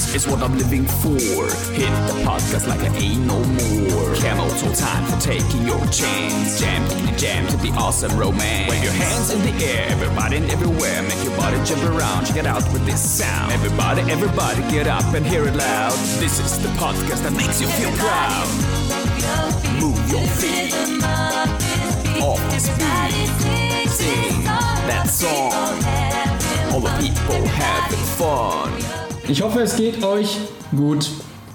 [0.00, 1.20] This is what I'm living for.
[1.76, 4.16] Hit the podcast like I ain't no more.
[4.16, 6.58] Camel's no time for taking your chance.
[6.58, 8.70] Jam to the jam to the awesome romance.
[8.70, 11.02] Wave your hands in the air, everybody and everywhere.
[11.02, 13.52] Make your body jump around, check it out with this sound.
[13.52, 15.92] Everybody, everybody, get up and hear it loud.
[16.16, 18.48] This is the podcast that makes you feel proud.
[19.82, 20.72] Move your feet
[22.24, 23.90] off this beat.
[23.90, 24.44] Sing
[24.88, 25.52] that song.
[26.72, 28.99] All the people having fun.
[29.30, 30.38] Ich hoffe, es geht euch
[30.76, 31.08] gut,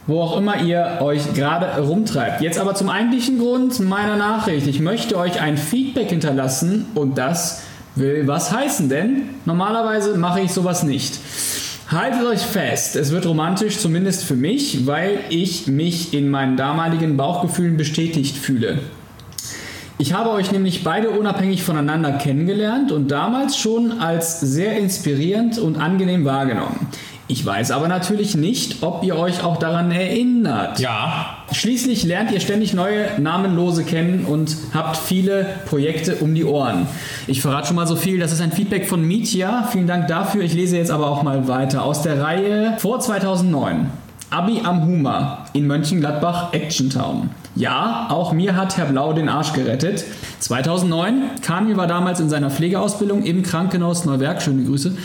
[0.08, 2.40] wo auch immer ihr euch gerade rumtreibt.
[2.40, 4.66] Jetzt aber zum eigentlichen Grund meiner Nachricht.
[4.68, 7.64] Ich möchte euch ein Feedback hinterlassen und das
[7.96, 11.20] will was heißen, denn normalerweise mache ich sowas nicht.
[11.90, 17.18] Haltet euch fest, es wird romantisch, zumindest für mich, weil ich mich in meinen damaligen
[17.18, 18.80] Bauchgefühlen bestätigt fühle.
[19.98, 25.78] Ich habe euch nämlich beide unabhängig voneinander kennengelernt und damals schon als sehr inspirierend und
[25.78, 26.88] angenehm wahrgenommen.
[27.28, 30.80] Ich weiß aber natürlich nicht, ob ihr euch auch daran erinnert.
[30.80, 31.38] Ja.
[31.52, 36.86] Schließlich lernt ihr ständig neue Namenlose kennen und habt viele Projekte um die Ohren.
[37.26, 39.68] Ich verrate schon mal so viel, das ist ein Feedback von Mitya.
[39.72, 40.44] Vielen Dank dafür.
[40.44, 43.90] Ich lese jetzt aber auch mal weiter aus der Reihe vor 2009.
[44.30, 47.30] Abi am Huma in Mönchengladbach Action Town.
[47.56, 50.04] Ja, auch mir hat Herr Blau den Arsch gerettet.
[50.40, 54.96] 2009, Kamil war damals in seiner Pflegeausbildung im Krankenhaus Neuwerk, schöne Grüße.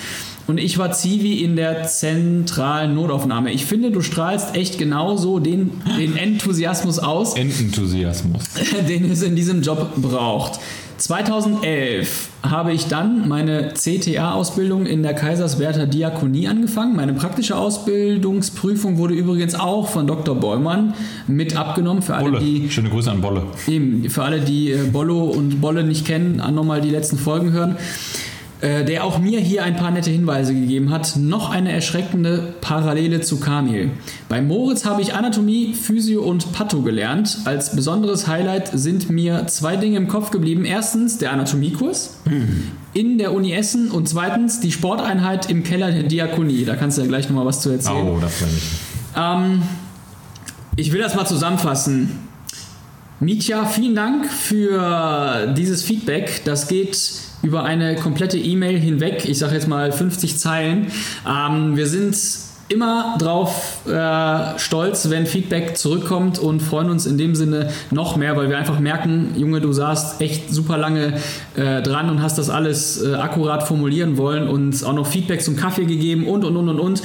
[0.51, 3.53] Und ich war Zivi in der zentralen Notaufnahme.
[3.53, 8.43] Ich finde, du strahlst echt genauso den, den Enthusiasmus aus, Enthusiasmus.
[8.89, 10.59] den es in diesem Job braucht.
[10.97, 16.97] 2011 habe ich dann meine CTA-Ausbildung in der Kaiserswerther Diakonie angefangen.
[16.97, 20.35] Meine praktische Ausbildungsprüfung wurde übrigens auch von Dr.
[20.35, 20.95] Bäumann
[21.29, 22.03] mit abgenommen.
[22.03, 22.45] Für alle, Bolle.
[22.45, 23.45] die Schöne Grüße an Bolle.
[23.69, 27.77] Eben, für alle, die äh, Bollo und Bolle nicht kennen, nochmal die letzten Folgen hören.
[28.63, 31.17] Äh, der auch mir hier ein paar nette Hinweise gegeben hat.
[31.17, 33.91] Noch eine erschreckende Parallele zu Kamil.
[34.29, 37.39] Bei Moritz habe ich Anatomie, Physio und Patho gelernt.
[37.47, 40.67] Als besonderes Highlight sind mir zwei Dinge im Kopf geblieben.
[40.67, 42.19] Erstens der Anatomiekurs
[42.93, 46.67] in der Uni Essen und zweitens die Sporteinheit im Keller der Diakonie.
[46.67, 48.07] Da kannst du ja gleich nochmal was zu erzählen.
[48.07, 48.67] Oh, das war nicht.
[49.17, 49.63] Ähm,
[50.77, 52.11] ich will das mal zusammenfassen.
[53.21, 56.43] Mitya, vielen Dank für dieses Feedback.
[56.45, 59.25] Das geht über eine komplette E-Mail hinweg.
[59.29, 60.89] Ich sage jetzt mal 50 Zeilen.
[61.27, 62.15] Ähm, wir sind
[62.71, 68.37] immer drauf äh, stolz, wenn Feedback zurückkommt und freuen uns in dem Sinne noch mehr,
[68.37, 71.15] weil wir einfach merken, Junge, du saßt echt super lange
[71.57, 75.57] äh, dran und hast das alles äh, akkurat formulieren wollen und auch noch Feedback zum
[75.57, 77.03] Kaffee gegeben und und und und und.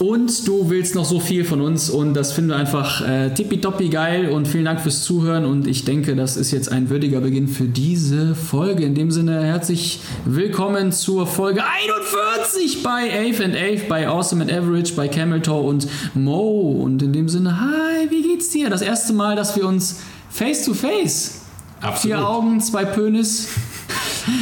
[0.00, 3.88] Und du willst noch so viel von uns und das finden wir einfach äh, tippitoppi
[3.90, 7.46] geil und vielen Dank fürs Zuhören und ich denke, das ist jetzt ein würdiger Beginn
[7.46, 8.84] für diese Folge.
[8.84, 14.52] In dem Sinne herzlich willkommen zur Folge 41 bei Ave and Ave, bei Awesome and
[14.52, 18.70] Average, bei Camel Toe und Mo und in dem Sinne, hi, wie geht's dir?
[18.70, 21.42] Das erste Mal, dass wir uns face to face,
[21.80, 22.00] Absolut.
[22.00, 23.46] vier Augen, zwei Pönis,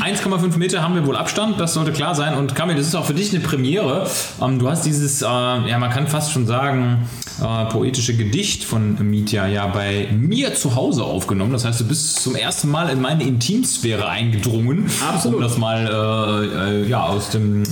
[0.04, 2.34] 1,5 Meter haben wir wohl Abstand, das sollte klar sein.
[2.34, 4.08] Und Kamil, das ist auch für dich eine Premiere.
[4.40, 7.08] Ähm, du hast dieses, äh, ja, man kann fast schon sagen,
[7.40, 11.52] äh, poetische Gedicht von Mitya ja bei mir zu Hause aufgenommen.
[11.52, 14.88] Das heißt, du bist zum ersten Mal in meine Intimsphäre eingedrungen.
[15.08, 15.38] Absolut.
[15.38, 17.62] Um das mal äh, ja, aus dem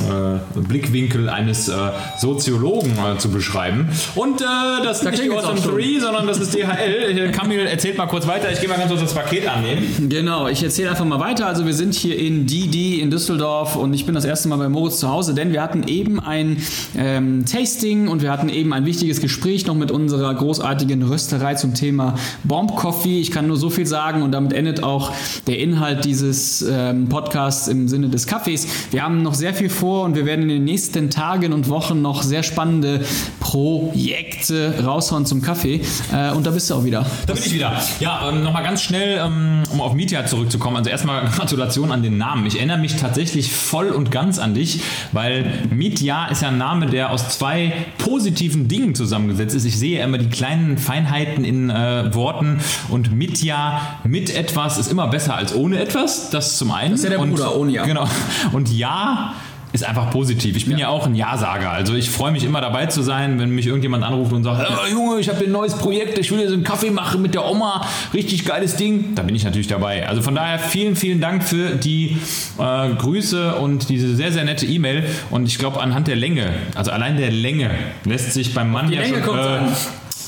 [0.54, 1.70] Blickwinkel eines
[2.18, 3.88] Soziologen zu beschreiben.
[4.14, 5.76] Und das ist nicht Awesome schon.
[5.76, 7.30] 3, sondern das ist DHL.
[7.32, 8.50] Kamil erzählt mal kurz weiter.
[8.52, 10.08] Ich gehe mal ganz kurz das Paket annehmen.
[10.08, 11.46] Genau, ich erzähle einfach mal weiter.
[11.46, 14.68] Also wir sind hier in DD in Düsseldorf und ich bin das erste Mal bei
[14.68, 16.56] Moritz zu Hause, denn wir hatten eben ein
[16.96, 21.74] ähm, Tasting und wir hatten eben ein wichtiges Gespräch noch mit unserer großartigen Rösterei zum
[21.74, 23.20] Thema Bomb Coffee.
[23.20, 25.12] Ich kann nur so viel sagen und damit endet auch
[25.46, 28.66] der Inhalt dieses ähm, Podcasts im Sinne des Kaffees.
[28.90, 32.00] Wir haben noch sehr viel vor und wir werden in den nächsten Tagen und Wochen
[32.02, 33.04] noch sehr spannende
[33.40, 35.80] Projekte raushauen zum Kaffee.
[36.12, 37.04] Äh, und da bist du auch wieder.
[37.26, 37.72] Da bin ich wieder.
[38.00, 40.76] Ja, ähm, nochmal ganz schnell, ähm, um auf Mietja zurückzukommen.
[40.76, 42.46] Also erstmal Gratulation an den Namen.
[42.46, 44.80] Ich erinnere mich tatsächlich voll und ganz an dich,
[45.12, 49.64] weil Mietja ist ja ein Name, der aus zwei positiven Dingen zusammengesetzt ist.
[49.64, 55.08] Ich sehe immer die kleinen Feinheiten in äh, Worten und Mitja mit etwas ist immer
[55.08, 56.30] besser als ohne etwas.
[56.30, 56.94] Das zum einen.
[56.94, 57.84] ist ja der und, Bruder, ohne Ja.
[57.84, 58.08] Genau.
[58.52, 59.34] Und Ja
[59.72, 60.56] ist einfach positiv.
[60.56, 61.70] Ich bin ja, auch ein Ja-Sager.
[61.70, 64.90] Also ich freue mich immer dabei zu sein, wenn mich irgendjemand anruft und sagt, "Äh,
[64.92, 67.44] Junge, ich habe ein neues Projekt, ich will dir so einen Kaffee machen mit der
[67.48, 69.14] Oma, richtig geiles Ding.
[69.14, 70.08] Da bin ich natürlich dabei.
[70.08, 72.16] Also von daher vielen, vielen Dank für die
[72.58, 75.04] äh, Grüße und diese sehr, sehr nette E-Mail.
[75.30, 77.70] Und ich glaube, anhand der Länge, also allein der Länge,
[78.04, 79.60] lässt sich beim Mann ja schon, äh.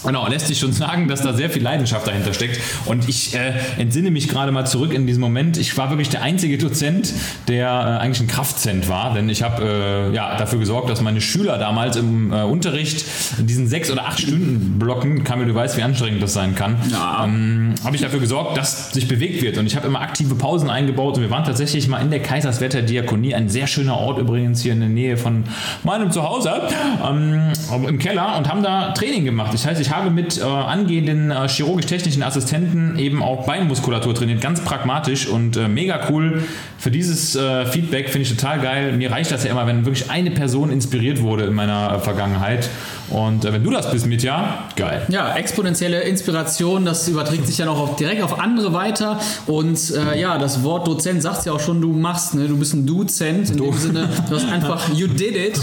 [0.04, 2.60] Genau, lässt sich schon sagen, dass da sehr viel Leidenschaft dahinter steckt.
[2.86, 5.56] Und ich äh, entsinne mich gerade mal zurück in diesem Moment.
[5.58, 7.12] Ich war wirklich der einzige Dozent,
[7.48, 11.20] der äh, eigentlich ein Kraftzent war, denn ich habe äh, ja, dafür gesorgt, dass meine
[11.20, 13.04] Schüler damals im äh, Unterricht
[13.38, 16.76] in diesen sechs oder acht Stunden Blocken, Kamil, du weißt, wie anstrengend das sein kann,
[16.90, 17.22] Ja.
[17.24, 19.56] ähm, habe ich dafür gesorgt, dass sich bewegt wird.
[19.58, 22.82] Und ich habe immer aktive Pausen eingebaut und wir waren tatsächlich mal in der Kaiserswerther
[22.82, 25.44] Diakonie, ein sehr schöner Ort übrigens hier in der Nähe von
[25.84, 26.62] meinem Zuhause,
[27.08, 27.52] ähm,
[27.86, 29.52] im Keller und haben da Training gemacht.
[29.54, 34.60] Das heißt, ich habe mit äh, angehenden äh, chirurgisch-technischen Assistenten eben auch Beinmuskulatur trainiert, ganz
[34.60, 36.42] pragmatisch und äh, mega cool.
[36.82, 38.96] Für dieses äh, Feedback finde ich total geil.
[38.96, 42.68] Mir reicht das ja immer, wenn wirklich eine Person inspiriert wurde in meiner äh, Vergangenheit.
[43.08, 45.06] Und äh, wenn du das bist, Mitja, geil.
[45.08, 49.20] Ja, exponentielle Inspiration, das überträgt sich dann auch auf, direkt auf andere weiter.
[49.46, 52.48] Und äh, ja, das Wort Dozent sagt ja auch schon, du machst, ne?
[52.48, 55.60] du bist ein Dozent in dem Sinne, du hast einfach, you did it.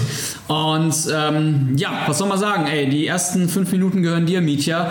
[0.48, 2.66] Und ähm, ja, was soll man sagen?
[2.68, 4.90] Ey, die ersten fünf Minuten gehören dir, Mietja.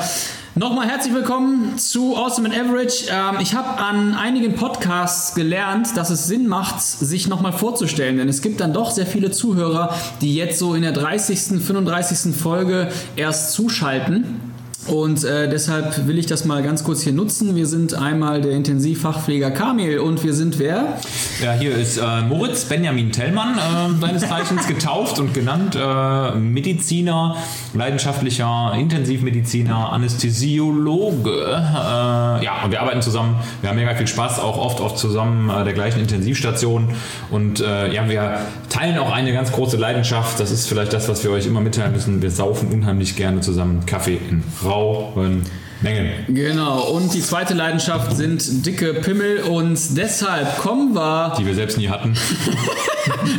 [0.59, 3.05] Nochmal herzlich willkommen zu Awesome and Average.
[3.13, 8.29] Ähm, ich habe an einigen Podcasts gelernt, dass es Sinn macht, sich nochmal vorzustellen, denn
[8.29, 12.35] es gibt dann doch sehr viele Zuhörer, die jetzt so in der 30., 35.
[12.35, 14.48] Folge erst zuschalten.
[14.89, 17.55] Und äh, deshalb will ich das mal ganz kurz hier nutzen.
[17.57, 20.99] Wir sind einmal der Intensivfachpfleger Kamil und wir sind wer?
[21.43, 27.37] Ja, hier ist äh, Moritz Benjamin Tellmann, äh, seines Zeichens getauft und genannt, äh, Mediziner,
[27.75, 31.31] leidenschaftlicher Intensivmediziner, Anästhesiologe.
[31.31, 33.37] Äh, ja, und wir arbeiten zusammen.
[33.61, 36.89] Wir haben mega viel Spaß, auch oft, oft zusammen äh, der gleichen Intensivstation.
[37.31, 38.39] Und ja, wir
[38.69, 40.41] teilen auch eine ganz große Leidenschaft.
[40.41, 42.23] Das ist vielleicht das, was wir euch immer mitteilen müssen.
[42.23, 44.43] Wir saufen unheimlich gerne zusammen Kaffee in
[44.79, 45.43] rauen
[45.81, 46.11] Mengen.
[46.27, 51.35] Genau, und die zweite Leidenschaft sind dicke Pimmel und deshalb kommen wir.
[51.39, 52.15] Die wir selbst nie hatten.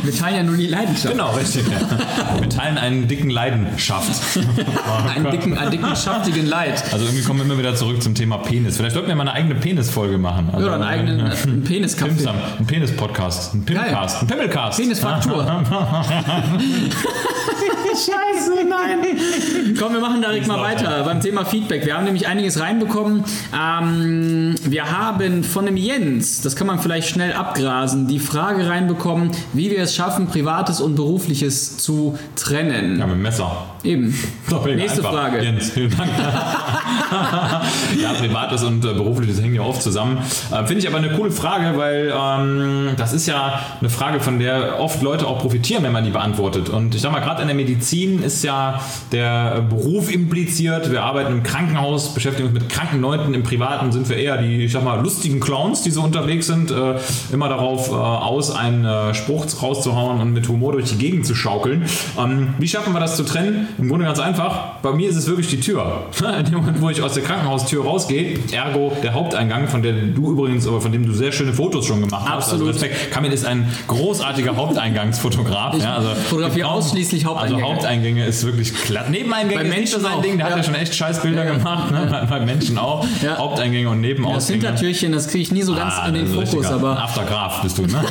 [0.02, 1.14] Wir teilen ja nur die Leidenschaft.
[1.14, 1.64] Genau, richtig.
[1.70, 2.40] Ja.
[2.40, 4.38] Wir teilen einen dicken Leidenschaft.
[5.14, 6.82] Einen dicken, einen dicken, schaftigen Leid.
[6.92, 8.76] Also irgendwie kommen wir immer wieder zurück zum Thema Penis.
[8.78, 10.50] Vielleicht sollten wir mal eine eigene Penis-Folge machen.
[10.52, 12.14] Also Oder einen eigenen äh, einen Peniskaffee.
[12.14, 14.78] Pimsam, ein Penis-Podcast, ein Pimcast, ein Pimmelcast.
[14.80, 15.46] Penisfraktur.
[18.00, 19.76] Scheiße, nein.
[19.78, 21.84] Komm, wir machen direkt mal weiter beim Thema Feedback.
[21.84, 23.24] Wir haben nämlich einiges reinbekommen.
[23.54, 29.32] Ähm, wir haben von dem Jens, das kann man vielleicht schnell abgrasen, die Frage reinbekommen,
[29.52, 32.98] wie wir es schaffen, Privates und Berufliches zu trennen.
[32.98, 33.66] Ja, mit dem Messer.
[33.82, 34.14] Eben.
[34.48, 35.12] Doch, Nächste einfach.
[35.12, 35.42] Frage.
[35.42, 36.10] Jens, vielen Dank.
[38.02, 40.18] ja, privates und äh, berufliches hängen ja oft zusammen.
[40.50, 44.38] Äh, Finde ich aber eine coole Frage, weil ähm, das ist ja eine Frage, von
[44.38, 46.68] der oft Leute auch profitieren, wenn man die beantwortet.
[46.68, 48.80] Und ich sag mal, gerade in der Medizin ist ja
[49.12, 50.90] der Beruf impliziert.
[50.92, 53.32] Wir arbeiten im Krankenhaus, beschäftigen uns mit kranken Leuten.
[53.32, 56.70] Im Privaten sind wir eher die, ich sag mal, lustigen Clowns, die so unterwegs sind.
[56.70, 56.96] Äh,
[57.32, 61.34] immer darauf äh, aus, einen äh, Spruch rauszuhauen und mit Humor durch die Gegend zu
[61.34, 61.86] schaukeln.
[62.18, 63.68] Ähm, wie schaffen wir das zu trennen?
[63.78, 64.76] Im Grunde ganz einfach.
[64.82, 66.04] Bei mir ist es wirklich die Tür.
[66.38, 70.32] In dem Moment, wo ich aus der Krankenhaustür rausgehe, ergo der Haupteingang, von der du
[70.32, 72.34] übrigens, aber von dem du sehr schöne Fotos schon gemacht hast.
[72.52, 72.68] Absolut.
[72.68, 73.10] Also Respekt.
[73.12, 75.74] Kamil ist ein großartiger Haupteingangsfotograf.
[75.76, 77.62] Ich ja, also fotografiere ausschließlich Haupteingänge.
[77.64, 79.10] Also Haupteingänge ist wirklich glatt.
[79.10, 80.22] Nebeneingänge Bei ist Menschen sein auch.
[80.22, 80.36] Ding.
[80.36, 80.56] Der hat Ja.
[80.58, 81.52] ja schon echt scheiß Bilder Ja.
[81.54, 81.90] gemacht.
[81.90, 82.26] Ne?
[82.28, 83.04] Bei, Menschen auch.
[83.22, 83.36] Ja.
[83.38, 84.60] Haupteingänge und Das Nebenausgänge.
[84.66, 87.02] Hintertürchen, das kriege ich nie so ganz Ah, in den das ein Fokus, aber.
[87.02, 88.00] Aftergraph bist du, ne?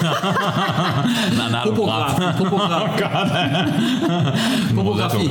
[1.53, 1.63] Ein.
[1.63, 2.37] Popograph.
[2.37, 2.89] Popograph.
[2.89, 3.31] Oh Gott.
[3.31, 5.29] Ein Popografie.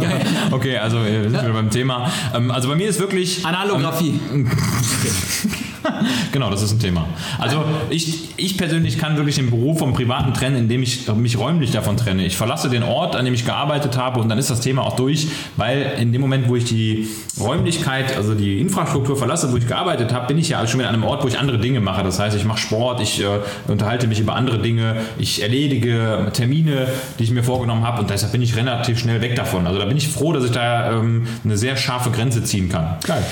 [0.00, 0.20] Geil.
[0.50, 2.10] Okay, also wir sind wieder beim Thema.
[2.34, 3.44] Ähm, Also bei mir ist wirklich.
[3.46, 4.20] Analographie.
[6.32, 7.06] Genau, das ist ein Thema.
[7.38, 11.70] Also ich, ich persönlich kann wirklich den Beruf vom Privaten trennen, indem ich mich räumlich
[11.70, 12.24] davon trenne.
[12.24, 14.96] Ich verlasse den Ort, an dem ich gearbeitet habe und dann ist das Thema auch
[14.96, 17.08] durch, weil in dem Moment, wo ich die
[17.38, 20.94] Räumlichkeit, also die Infrastruktur verlasse, wo ich gearbeitet habe, bin ich ja schon wieder an
[20.94, 22.02] einem Ort, wo ich andere Dinge mache.
[22.02, 23.26] Das heißt, ich mache Sport, ich äh,
[23.68, 28.32] unterhalte mich über andere Dinge, ich erledige Termine, die ich mir vorgenommen habe und deshalb
[28.32, 29.66] bin ich relativ schnell weg davon.
[29.66, 32.96] Also da bin ich froh, dass ich da ähm, eine sehr scharfe Grenze ziehen kann.
[33.06, 33.24] Geil.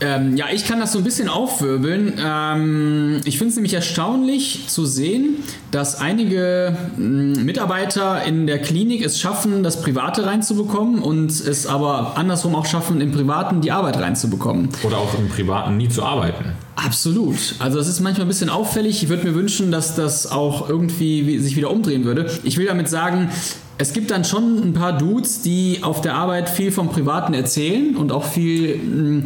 [0.00, 2.14] Ähm, ja, ich kann das so ein bisschen aufwirbeln.
[2.18, 5.36] Ähm, ich finde es nämlich erstaunlich zu sehen,
[5.70, 12.16] dass einige mh, Mitarbeiter in der Klinik es schaffen, das Private reinzubekommen und es aber
[12.16, 14.68] andersrum auch schaffen, im Privaten die Arbeit reinzubekommen.
[14.82, 16.52] Oder auch im Privaten nie zu arbeiten.
[16.76, 17.36] Absolut.
[17.60, 19.02] Also das ist manchmal ein bisschen auffällig.
[19.02, 22.28] Ich würde mir wünschen, dass das auch irgendwie wie- sich wieder umdrehen würde.
[22.42, 23.30] Ich will damit sagen,
[23.78, 27.96] es gibt dann schon ein paar Dudes, die auf der Arbeit viel vom Privaten erzählen
[27.96, 29.22] und auch viel mh,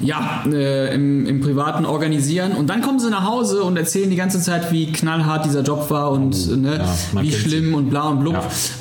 [0.00, 2.52] ja, äh, im, im Privaten organisieren.
[2.52, 5.88] Und dann kommen sie nach Hause und erzählen die ganze Zeit, wie knallhart dieser Job
[5.90, 6.76] war und äh, ne,
[7.14, 8.36] ja, wie schlimm und bla und blub.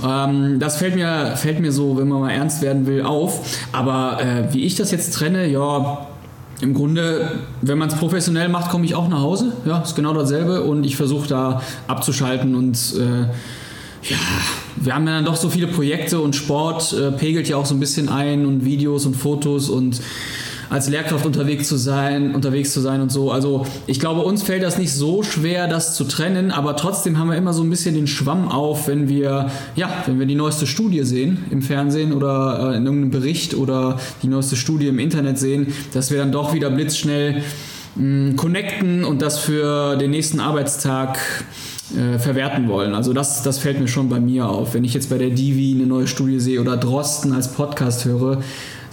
[0.05, 3.45] Ähm, das fällt mir, fällt mir so, wenn man mal ernst werden will, auf.
[3.71, 6.07] Aber äh, wie ich das jetzt trenne, ja,
[6.61, 9.53] im Grunde, wenn man es professionell macht, komme ich auch nach Hause.
[9.65, 13.27] Ja, ist genau dasselbe und ich versuche da abzuschalten und äh,
[14.77, 17.73] wir haben ja dann doch so viele Projekte und Sport äh, pegelt ja auch so
[17.73, 19.99] ein bisschen ein und Videos und Fotos und
[20.69, 23.31] als Lehrkraft unterwegs zu sein, unterwegs zu sein und so.
[23.31, 27.29] Also ich glaube, uns fällt das nicht so schwer, das zu trennen, aber trotzdem haben
[27.29, 30.67] wir immer so ein bisschen den Schwamm auf, wenn wir, ja, wenn wir die neueste
[30.67, 35.37] Studie sehen im Fernsehen oder äh, in irgendeinem Bericht oder die neueste Studie im Internet
[35.37, 37.43] sehen, dass wir dann doch wieder blitzschnell
[37.95, 41.19] mh, connecten und das für den nächsten Arbeitstag
[41.95, 42.95] äh, verwerten wollen.
[42.95, 44.73] Also das, das fällt mir schon bei mir auf.
[44.73, 48.41] Wenn ich jetzt bei der Divi eine neue Studie sehe oder Drosten als Podcast höre,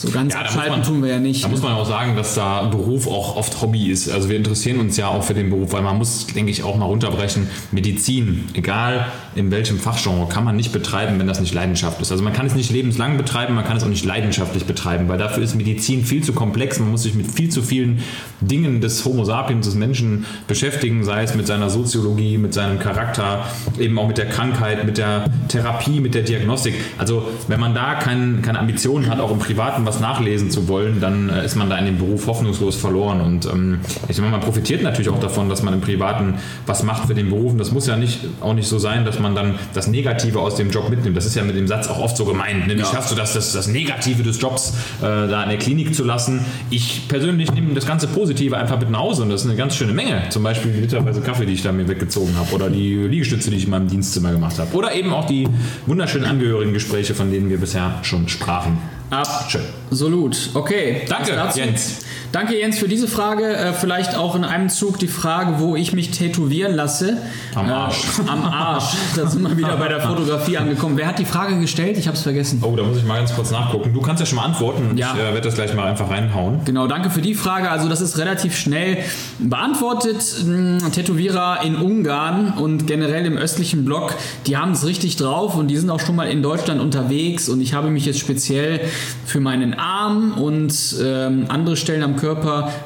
[0.03, 1.43] so ganz Ja, abschalten man- tun wir ja nicht.
[1.45, 4.11] Da muss man auch sagen, dass da Beruf auch oft Hobby ist.
[4.11, 6.77] Also wir interessieren uns ja auch für den Beruf, weil man muss, denke ich, auch
[6.77, 7.47] mal runterbrechen.
[7.71, 12.13] Medizin, egal in welchem Fachgenre, kann man nicht betreiben, wenn das nicht Leidenschaft ist.
[12.13, 15.19] Also man kann es nicht lebenslang betreiben, man kann es auch nicht leidenschaftlich betreiben, weil
[15.19, 16.79] dafür ist Medizin viel zu komplex.
[16.79, 18.03] Man muss sich mit viel zu vielen
[18.41, 23.47] Dingen des Homo sapiens, des Menschen beschäftigen, sei es mit seiner Soziologie, mit seinem Charakter,
[23.79, 26.75] eben auch mit der Krankheit, mit der Therapie, mit der Diagnostik.
[26.99, 31.01] Also wenn man da kein, keine Ambitionen hat, auch im Privaten was nachlesen zu wollen,
[31.01, 33.21] dann äh, ist man da in dem Beruf hoffnungslos verloren.
[33.21, 36.35] Und ähm, ich meine, man profitiert natürlich auch davon, dass man im Privaten
[36.67, 37.53] was macht für den Beruf.
[37.53, 40.57] Und das muss ja nicht, auch nicht so sein, dass man dann das Negative aus
[40.57, 41.17] dem Job mitnimmt.
[41.17, 42.67] Das ist ja mit dem Satz auch oft so gemeint.
[42.67, 42.77] Ne?
[42.77, 46.05] Wie schaffst du das, das, das Negative des Jobs äh, da in der Klinik zu
[46.05, 46.45] lassen?
[46.71, 49.75] Ich persönlich nehme das ganze Positive einfach mit nach Hause und das ist eine ganz
[49.77, 50.23] schöne Menge.
[50.31, 53.57] Zum Beispiel die literweise Kaffee, die ich da mir weggezogen habe oder die Liegestütze, die
[53.57, 54.75] ich in meinem Dienstzimmer gemacht habe.
[54.77, 55.49] Oder eben auch die
[55.87, 58.79] wunderschönen Angehörigengespräche, von denen wir bisher schon sprachen.
[59.13, 60.51] Absolut.
[60.55, 61.05] Okay.
[61.07, 61.37] Danke.
[61.55, 61.99] Jens.
[62.33, 63.45] Danke, Jens, für diese Frage.
[63.45, 67.19] Äh, vielleicht auch in einem Zug die Frage, wo ich mich tätowieren lasse.
[67.55, 68.05] Am Arsch.
[68.19, 68.95] Äh, am Arsch.
[69.17, 70.97] Da sind wir wieder bei der Fotografie angekommen.
[70.97, 71.99] Wer hat die Frage gestellt?
[71.99, 72.63] Ich habe es vergessen.
[72.63, 73.93] Oh, da muss ich mal ganz kurz nachgucken.
[73.93, 74.97] Du kannst ja schon mal antworten.
[74.97, 75.13] Ja.
[75.15, 76.61] Ich äh, werde das gleich mal einfach reinhauen.
[76.65, 77.71] Genau, danke für die Frage.
[77.71, 78.99] Also das ist relativ schnell
[79.39, 80.25] beantwortet.
[80.47, 84.15] Mh, Tätowierer in Ungarn und generell im östlichen Block,
[84.47, 87.51] die haben es richtig drauf und die sind auch schon mal in Deutschland unterwegs.
[87.51, 88.81] Und ich habe mich jetzt speziell
[89.27, 90.73] für meinen Arm und
[91.03, 92.22] ähm, andere Stellen am Körper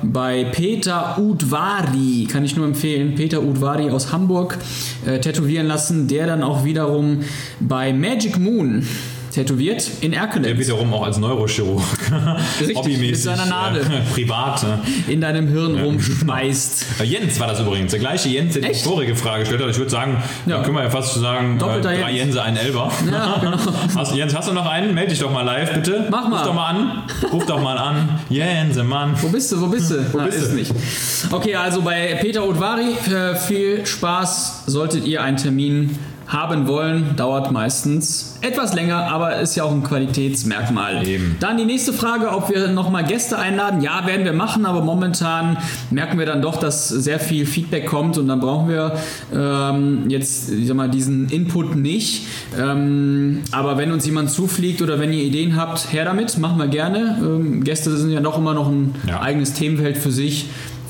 [0.02, 4.58] bei Peter Udvari, kann ich nur empfehlen, Peter Udvari aus Hamburg
[5.04, 7.20] äh, tätowieren lassen, der dann auch wiederum
[7.60, 8.86] bei Magic Moon
[9.36, 10.58] tätowiert in Der Erkelenz.
[10.58, 11.82] wiederum auch als Neurochirurg.
[12.60, 13.10] Richtig, Hobbymäßig.
[13.10, 13.82] mit seiner Nadel.
[13.82, 14.64] Äh, privat.
[15.08, 15.12] Äh.
[15.12, 17.00] in deinem Hirn rumschmeißt.
[17.00, 17.90] Äh, Jens war das übrigens.
[17.90, 18.82] Der gleiche Jens, der die Echt?
[18.82, 19.70] vorige Frage gestellt hat.
[19.70, 20.56] Ich würde sagen, Ja.
[20.56, 22.16] dann können wir ja fast sagen, äh, Doppelter drei Jens.
[22.16, 22.90] Jense, ein Elber.
[23.12, 23.56] Ja, genau.
[23.94, 24.94] Hast, Jens, hast du noch einen?
[24.94, 26.06] Meld dich doch mal live, bitte.
[26.10, 26.38] Mach mal.
[26.38, 27.02] Ruf doch mal an.
[27.32, 28.18] Ruf doch mal an.
[28.30, 29.14] Jense, Mann.
[29.20, 29.60] Wo bist du?
[29.60, 29.96] Wo bist du?
[30.12, 30.56] Wo bist ist du?
[30.56, 30.72] nicht.
[31.30, 34.64] Okay, also bei Peter Udvari äh, viel Spaß.
[34.66, 35.96] Solltet ihr einen Termin
[36.28, 41.06] haben wollen, dauert meistens etwas länger, aber ist ja auch ein Qualitätsmerkmal.
[41.06, 41.36] Eben.
[41.40, 43.80] Dann die nächste Frage, ob wir nochmal Gäste einladen.
[43.80, 45.56] Ja, werden wir machen, aber momentan
[45.90, 48.96] merken wir dann doch, dass sehr viel Feedback kommt und dann brauchen wir
[49.34, 52.26] ähm, jetzt ich sag mal, diesen Input nicht.
[52.58, 56.68] Ähm, aber wenn uns jemand zufliegt oder wenn ihr Ideen habt, her damit, machen wir
[56.68, 57.18] gerne.
[57.20, 59.20] Ähm, Gäste sind ja doch immer noch ein Ja.
[59.20, 60.46] eigenes Themenfeld für sich.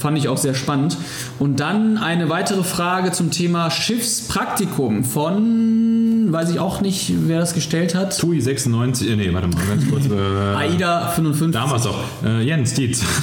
[0.06, 0.96] Fand ich auch sehr spannend.
[1.40, 7.54] Und dann eine weitere Frage zum Thema Schiffspraktikum von, weiß ich auch nicht, wer das
[7.54, 8.16] gestellt hat.
[8.16, 10.06] Tui 96, äh, nee, warte mal, ganz kurz.
[10.06, 11.60] Äh, AIDA 55.
[11.60, 11.98] Damals doch.
[12.24, 13.02] Äh, Jens, Dietz.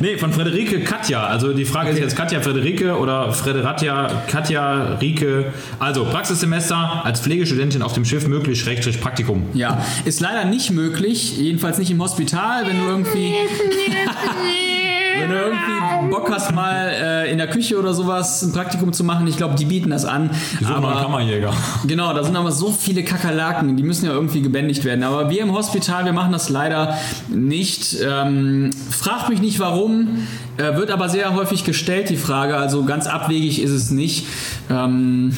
[0.00, 1.26] Nee, von Frederike Katja.
[1.26, 5.52] Also die Frage ist jetzt Katja Frederike oder Frederatja Katja Rike.
[5.78, 9.44] Also Praxissemester als Pflegestudentin auf dem Schiff möglich, Schrägstrich Praktikum.
[9.54, 13.34] Ja, ist leider nicht möglich, jedenfalls nicht im Hospital, wenn du irgendwie,
[15.20, 19.04] wenn du irgendwie Bock hast, mal äh, in der Küche oder sowas ein Praktikum zu
[19.04, 19.26] machen.
[19.26, 20.30] Ich glaube, die bieten das an.
[20.60, 21.52] Die suchen noch einen Aber Kammerjäger.
[21.86, 25.04] genau, da sind aber so viele Kakerlaken, die müssen ja irgendwie gebändigt werden.
[25.04, 26.96] Aber wir im Hospital, wir machen das leider
[27.28, 27.96] nicht.
[28.02, 32.56] Ähm, fragt mich nicht warum, äh, wird aber sehr häufig gestellt, die Frage.
[32.56, 34.26] Also ganz abwegig ist es nicht.
[34.70, 35.36] Ähm,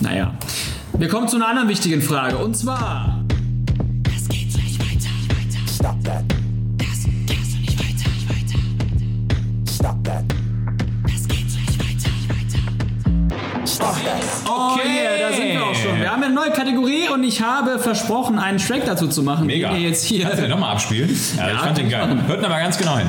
[0.00, 0.34] naja.
[0.98, 3.25] Wir kommen zu einer anderen wichtigen Frage und zwar.
[14.06, 14.50] Stop that.
[14.50, 16.00] Oh yeah, da sind wir auch schon.
[16.00, 19.70] Wir haben eine neue Kategorie und ich habe versprochen, einen Track dazu zu machen, Mega.
[19.70, 20.22] den ihr jetzt hier.
[20.24, 21.08] Kannst du den nochmal abspielen?
[21.36, 22.18] Ja, ich Ja, fand den ich geil.
[22.26, 23.06] Hört aber ganz genau hin.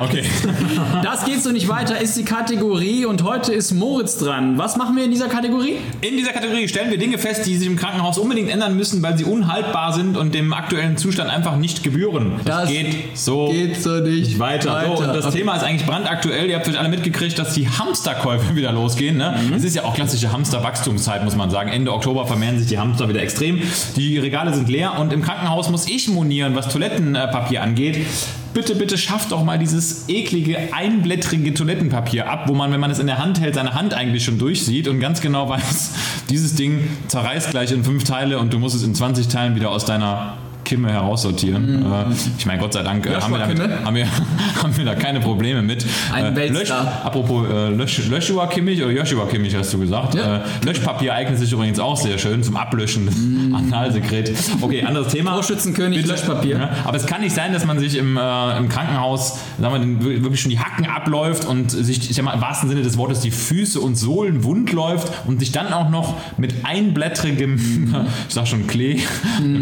[0.00, 0.24] Okay.
[1.02, 4.58] Das geht so nicht weiter, ist die Kategorie und heute ist Moritz dran.
[4.58, 5.76] Was machen wir in dieser Kategorie?
[6.00, 9.16] In dieser Kategorie stellen wir Dinge fest, die sich im Krankenhaus unbedingt ändern müssen, weil
[9.16, 12.32] sie unhaltbar sind und dem aktuellen Zustand einfach nicht gebühren.
[12.44, 14.84] Das, Das geht so geht so nicht weiter.
[14.86, 15.38] So, und das Okay.
[15.38, 16.48] Thema ist eigentlich brandaktuell.
[16.48, 19.16] Ihr habt vielleicht alle mitgekriegt, dass die Hamsterkäufe wieder losgehen.
[19.16, 19.34] Ne?
[19.48, 19.54] Mhm.
[19.54, 21.70] Es ist ja auch klassische Hamsterwachstumszeit, muss man sagen.
[21.70, 23.60] Ende Oktober vermehren sich die Hamster wieder extrem.
[23.96, 28.06] Die Regale sind leer und im Krankenhaus muss ich monieren, was Toilettenpapier angeht.
[28.54, 32.98] Bitte, bitte schafft doch mal dieses eklige, einblättrige Toilettenpapier ab, wo man, wenn man es
[32.98, 35.92] in der Hand hält, seine Hand eigentlich schon durchsieht und ganz genau weiß,
[36.30, 39.70] dieses Ding zerreißt gleich in fünf Teile und du musst es in 20 Teilen wieder
[39.70, 40.38] aus deiner
[40.68, 41.82] Kimme heraussortieren.
[41.82, 44.06] Äh, ich meine, Gott sei Dank äh, haben, wir damit, haben, wir,
[44.62, 45.86] haben wir da keine Probleme mit.
[46.12, 50.14] Ein Äh, Lösch, apropos äh, Lösch, Löschua Kimmich oder Joshua Kimmich hast du gesagt.
[50.14, 50.36] Ja.
[50.36, 53.16] Äh, Löschpapier eignet sich übrigens auch sehr schön zum Ablöschen des
[53.54, 54.30] Analsekret.
[54.60, 55.34] Okay, anderes Thema.
[55.34, 56.12] Torschützenkönig, Bitte.
[56.12, 56.58] Löschpapier.
[56.58, 60.22] Ja, aber es kann nicht sein, dass man sich im, äh, im Krankenhaus sagen wir,
[60.22, 63.20] wirklich schon die Hacken abläuft und sich, ich sag mal, im wahrsten Sinne des Wortes,
[63.20, 67.56] die Füße und Sohlen wund läuft und sich dann auch noch mit einblättrigem,
[68.28, 69.00] ich sag schon Klee,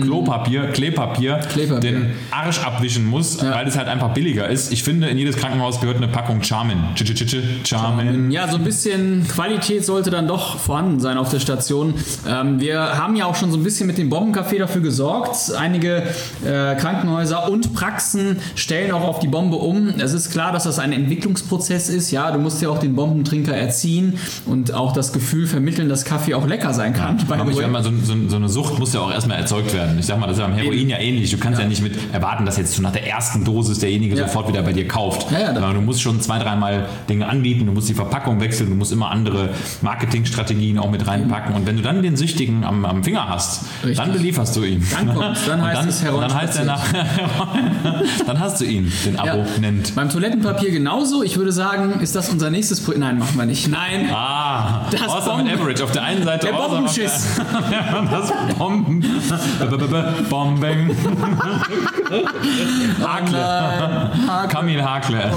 [0.02, 1.92] Klopapier, Kleepapier, Kleepapier.
[1.92, 4.72] den Arsch abwischen muss, weil es halt einfach billiger ist.
[4.72, 6.78] Ich finde, in jedes Krankenhaus gehört eine Packung Charmin.
[6.94, 8.30] Ch -ch -ch -ch Charmin.
[8.30, 11.94] Ja, so ein bisschen Qualität sollte dann doch vorhanden sein auf der Station.
[12.26, 15.52] Ähm, wir haben ja auch schon so ein bisschen mit dem Bombencafé dafür gesorgt.
[15.58, 16.04] Einige
[16.44, 19.88] äh, Krankenhäuser und Praxen stellen auch auf die Bombe um.
[19.98, 22.10] Es ist klar, dass das ein Entwicklungsprozess ist.
[22.10, 26.34] Ja, du musst ja auch den Bombentrinker erziehen und auch das Gefühl vermitteln, dass Kaffee
[26.34, 27.18] auch lecker sein kann.
[27.28, 29.98] Aber ich mal, so, so, so eine Sucht muss ja auch erstmal erzeugt werden.
[29.98, 31.30] Ich sag mal, das ist ja am Heroin ja ähnlich.
[31.30, 34.26] Du kannst ja, nicht mit erwarten, dass jetzt schon nach der ersten Dosis derjenige Ja.
[34.26, 35.30] sofort wieder bei dir kauft.
[35.30, 38.76] Ja, ja, du musst schon zwei, dreimal Dinge anbieten, du musst die Verpackung wechseln, du
[38.76, 39.50] musst immer andere
[39.82, 41.54] Marketingstrategien auch mit reinpacken.
[41.54, 43.96] Und wenn du dann den Süchtigen am, am Finger hast, Richtig.
[43.98, 44.86] dann belieferst du ihn.
[44.92, 46.82] Dann kommt's, dann heißt dann, es Heroin dann heißt er nach,
[48.26, 49.34] Dann hast du ihn, den Ja.
[49.34, 49.94] Abonnent.
[49.94, 51.22] Beim Toilettenpapier genauso.
[51.22, 53.00] Ich würde sagen, ist das unser nächstes Projekt?
[53.00, 53.68] Nein, machen wir nicht.
[53.68, 54.08] Nein.
[54.12, 55.84] Ah, Das awesome Bomben- Average.
[55.84, 57.26] Auf der einen Seite Der Bombenschiss.
[58.10, 59.00] Das Bomben.
[59.00, 59.06] B-
[60.74, 60.94] b- b-
[63.00, 63.06] Bombing.
[63.06, 64.48] Hakle.
[64.48, 65.30] Kamin Hakle.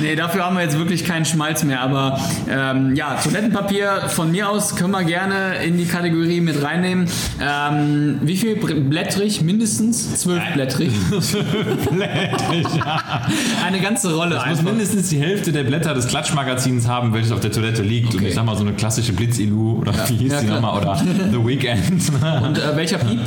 [0.00, 1.80] Nee, dafür haben wir jetzt wirklich keinen Schmalz mehr.
[1.80, 2.18] Aber
[2.48, 7.06] ähm, ja, Toilettenpapier von mir aus können wir gerne in die Kategorie mit reinnehmen.
[7.40, 9.42] Ähm, wie viel blättrig?
[9.42, 10.92] Mindestens zwölfblättrig.
[11.90, 12.66] Blättrig.
[13.66, 14.64] Eine ganze Rolle muss einfach.
[14.64, 18.14] mindestens die Hälfte der Blätter des Klatschmagazins haben, welches auf der Toilette liegt.
[18.14, 18.28] Und Okay.
[18.28, 20.80] ich sag mal so eine klassische Blitzilu oder wie hieß Ja, die nochmal?
[20.80, 20.96] Oder
[21.30, 22.10] The Weekend.
[22.42, 23.20] Und äh, welcher Piep?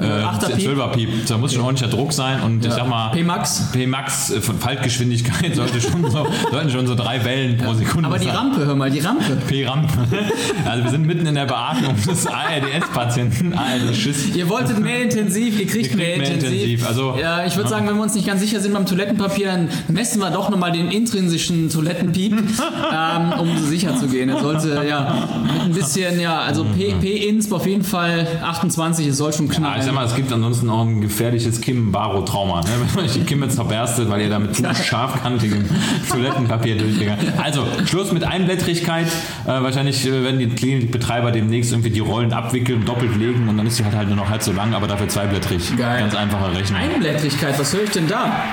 [0.00, 0.58] Äh?
[0.60, 1.26] Zwölferpiep.
[1.26, 3.10] Da muss schon ordentlicher Druck sein und ich sag mal.
[3.12, 3.70] P-Max?
[3.72, 8.18] P-Max äh, von Faltgeschwindigkeit sollte schon so, sollten schon so drei Wellen pro Sekunde Aber
[8.18, 8.36] die sein.
[8.36, 9.36] Rampe, hör mal, die Rampe.
[9.48, 9.92] P-Rampe.
[10.64, 13.52] Also wir sind mitten in der Beatmung des ARDS-Patienten.
[13.54, 14.34] ARD-Schiss.
[14.34, 16.52] Ihr wolltet mehr intensiv, ihr kriegt, Ihr kriegt mehr, mehr intensiv.
[16.62, 19.46] intensiv, also- ja, ich würde sagen, wenn wir uns nicht ganz sicher sind beim Toilettenpapier,
[19.48, 22.32] dann messen wir doch nochmal den intrinsischen Toilettenpiep,
[22.92, 24.28] ähm, um sicher zu gehen.
[24.30, 29.32] Er sollte ja mit ein bisschen, ja, also P-Insp auf jeden Fall 28, es soll
[29.32, 29.83] schon Ja, knallen.
[29.84, 32.68] Ich sag mal, es gibt ansonsten auch ein gefährliches Kim-Baro-Trauma, ne?
[32.94, 35.66] wenn euch die Kimme zerberstet, weil ihr da mit zu scharfkantigem
[36.08, 39.08] Toilettenpapier durchgegangen Also, Schluss mit Einblättrigkeit.
[39.44, 43.66] Äh, wahrscheinlich äh, werden die Klinikbetreiber demnächst irgendwie die Rollen abwickeln, doppelt legen und dann
[43.66, 45.76] ist die halt, halt nur noch halb so lang, aber dafür zweiblättrig.
[45.76, 46.00] Geil.
[46.00, 46.80] Ganz einfache Rechnung.
[46.80, 48.42] Einblättrigkeit, was höre ich denn da?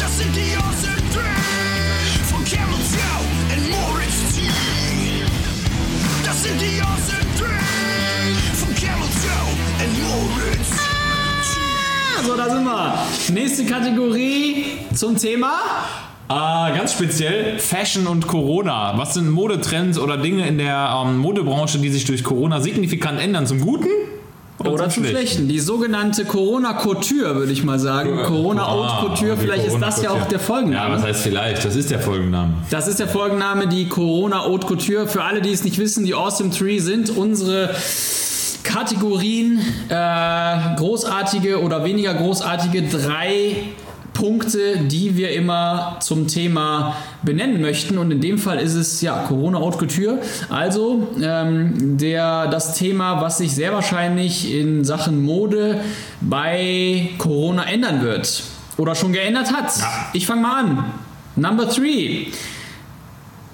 [0.00, 0.89] Das sind die Awesome
[12.26, 12.94] So, da sind wir.
[13.32, 15.52] Nächste Kategorie zum Thema.
[16.28, 18.92] Ah, ganz speziell Fashion und Corona.
[18.96, 23.46] Was sind Modetrends oder Dinge in der ähm, Modebranche, die sich durch Corona signifikant ändern?
[23.46, 23.88] Zum Guten?
[24.58, 25.48] Oder zum Schlechten.
[25.48, 28.22] Die sogenannte Corona-Couture, würde ich mal sagen.
[28.24, 30.90] Corona-Haute-Couture, Ah, die vielleicht ist das ja auch der Folgenname.
[30.90, 31.64] Ja, was heißt vielleicht?
[31.64, 32.52] Das ist der Folgenname.
[32.68, 35.08] Das ist der Folgenname, die Corona Haute Couture.
[35.08, 37.74] Für alle, die es nicht wissen, die Awesome Tree sind unsere
[38.62, 43.56] Kategorien, äh, großartige oder weniger großartige, drei
[44.12, 47.96] Punkte, die wir immer zum Thema benennen möchten.
[47.96, 50.18] Und in dem Fall ist es ja Corona Haute Couture.
[50.48, 55.80] Also ähm, der, das Thema, was sich sehr wahrscheinlich in Sachen Mode
[56.20, 58.42] bei Corona ändern wird.
[58.76, 59.72] Oder schon geändert hat.
[60.12, 60.84] Ich fange mal an.
[61.36, 62.26] Number three.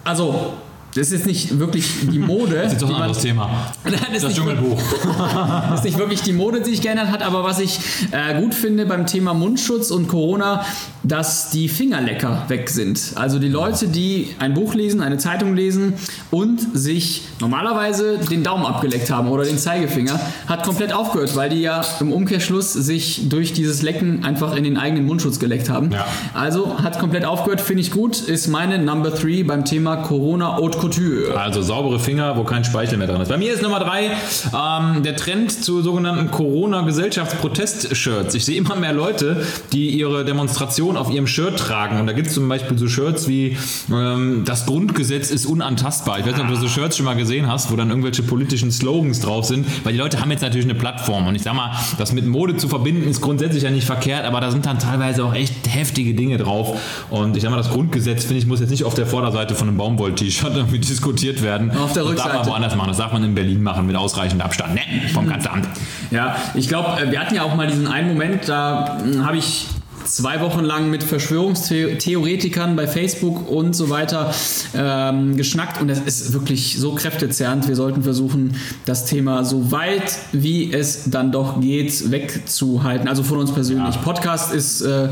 [0.04, 0.52] Also,
[0.96, 2.54] das ist jetzt nicht wirklich die Mode.
[2.54, 3.50] Das ist doch ein anderes Thema.
[3.84, 4.80] Nein, das, Das Dschungelbuch.
[5.70, 7.78] das ist nicht wirklich die Mode, die sich geändert hat, aber was ich
[8.12, 10.64] äh, gut finde beim Thema Mundschutz und Corona,
[11.02, 13.12] dass die Fingerlecker weg sind.
[13.14, 15.94] Also die Leute, die ein Buch lesen, eine Zeitung lesen
[16.30, 21.60] und sich normalerweise den Daumen abgeleckt haben oder den Zeigefinger, hat komplett aufgehört, weil die
[21.60, 25.92] ja im Umkehrschluss sich durch dieses Lecken einfach in den eigenen Mundschutz geleckt haben.
[25.92, 26.06] Ja.
[26.32, 30.85] Also hat komplett aufgehört, finde ich gut, ist meine Number 3 beim Thema Corona Haute
[30.86, 31.38] Couture.
[31.38, 33.28] Also saubere Finger, wo kein Speichel mehr drin ist.
[33.28, 34.12] Bei mir ist Nummer drei
[34.54, 38.34] ähm, der Trend zu sogenannten Corona-Gesellschaftsprotest-Shirts.
[38.34, 41.98] Ich sehe immer mehr Leute, die ihre Demonstration auf ihrem Shirt tragen.
[41.98, 43.56] Und da gibt es zum Beispiel so Shirts wie
[43.90, 46.20] ähm, das Grundgesetz ist unantastbar.
[46.20, 48.70] Ich weiß nicht, ob du so Shirts schon mal gesehen hast, wo dann irgendwelche politischen
[48.70, 49.66] Slogans drauf sind.
[49.84, 51.26] Weil die Leute haben jetzt natürlich eine Plattform.
[51.26, 54.40] Und ich sag mal, das mit Mode zu verbinden ist grundsätzlich ja nicht verkehrt, aber
[54.40, 56.78] da sind dann teilweise auch echt heftige Dinge drauf.
[57.10, 59.68] Und ich sag mal, das Grundgesetz, finde ich, muss jetzt nicht auf der Vorderseite von
[59.68, 61.70] einem Baumwoll-T-Shirt irgendwie diskutiert werden.
[61.70, 62.36] Auf der das darf Rückseite.
[62.38, 62.88] man woanders machen.
[62.88, 64.74] Das darf man in Berlin machen mit ausreichend Abstand.
[64.74, 64.80] Ne,
[65.12, 65.68] vom Kanzleramt.
[66.10, 69.66] Ja, ich glaube, wir hatten ja auch mal diesen einen Moment, da mh, habe ich
[70.06, 74.34] zwei Wochen lang mit Verschwörungstheoretikern bei Facebook und so weiter
[74.74, 77.68] ähm, geschnackt und es ist wirklich so kräftezerrend.
[77.68, 83.08] Wir sollten versuchen, das Thema so weit wie es dann doch geht wegzuhalten.
[83.08, 83.94] Also von uns persönlich.
[83.94, 84.00] Ja.
[84.00, 85.08] Podcast ist, äh,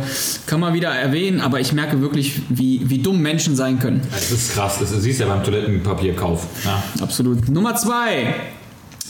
[0.47, 4.01] kann man wieder erwähnen, aber ich merke wirklich, wie, wie dumm Menschen sein können.
[4.11, 4.79] Das ist krass.
[4.81, 6.47] Das siehst du ja beim Toilettenpapierkauf.
[6.65, 6.83] Ja.
[7.01, 7.49] Absolut.
[7.49, 8.35] Nummer zwei.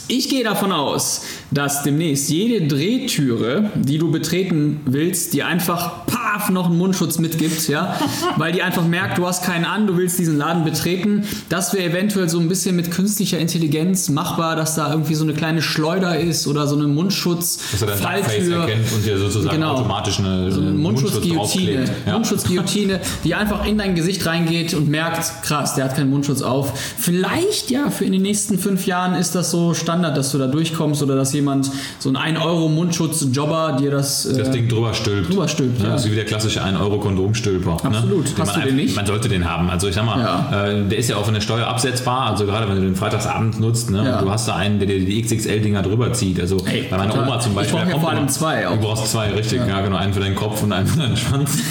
[0.06, 6.50] Ich gehe davon aus, dass demnächst jede Drehtüre, die du betreten willst, dir einfach paf
[6.50, 7.98] noch einen Mundschutz mitgibt, ja,
[8.36, 11.24] weil die einfach merkt, du hast keinen an, du willst diesen Laden betreten.
[11.48, 15.32] Das wäre eventuell so ein bisschen mit künstlicher Intelligenz machbar, dass da irgendwie so eine
[15.32, 18.58] kleine Schleuder ist oder so eine Mundschutz Dass er dein Duckface Falltür.
[18.60, 19.72] erkennt und dir sozusagen Genau.
[19.74, 22.06] automatisch eine, So eine Mundschutz Mundschutzguillotine, draufklebt.
[22.06, 22.12] Ja.
[22.14, 26.72] Mundschutzguillotine, die einfach in dein Gesicht reingeht und merkt, krass, der hat keinen Mundschutz auf.
[26.98, 30.48] Vielleicht ja, für in den nächsten fünf Jahren ist das so Standard, dass du da
[30.48, 34.24] durchkommst oder dass jemand so ein 1-Euro-Mundschutz-Jobber dir das.
[34.24, 35.30] das äh, Ding drüber stülpt.
[35.30, 35.90] drüber stülpt, ja.
[35.90, 37.72] Das ist wie der klassische 1-Euro-Kondomstülper.
[37.84, 38.24] Absolut.
[38.26, 38.30] Ne?
[38.38, 38.96] Hast man du den nicht?
[38.96, 39.70] Man sollte den haben.
[39.70, 40.66] Also ich sag mal, Ja.
[40.66, 42.22] äh, der ist ja auch von der Steuer absetzbar.
[42.30, 44.04] Also gerade wenn du den Freitagsabend nutzt, ne?
[44.04, 44.18] Ja.
[44.18, 46.40] und du hast da einen, der dir die XXL-dinger drüber zieht.
[46.40, 47.28] Also Ey, bei meiner total.
[47.28, 47.74] Oma zum Ich Beispiel.
[47.76, 48.74] brauch da ja kommt vor allem zwei auch.
[48.74, 49.60] Du brauchst zwei, richtig.
[49.66, 49.80] Ja.
[49.80, 49.96] genau.
[49.96, 51.58] Einen für deinen Kopf und einen für deinen Schwanz.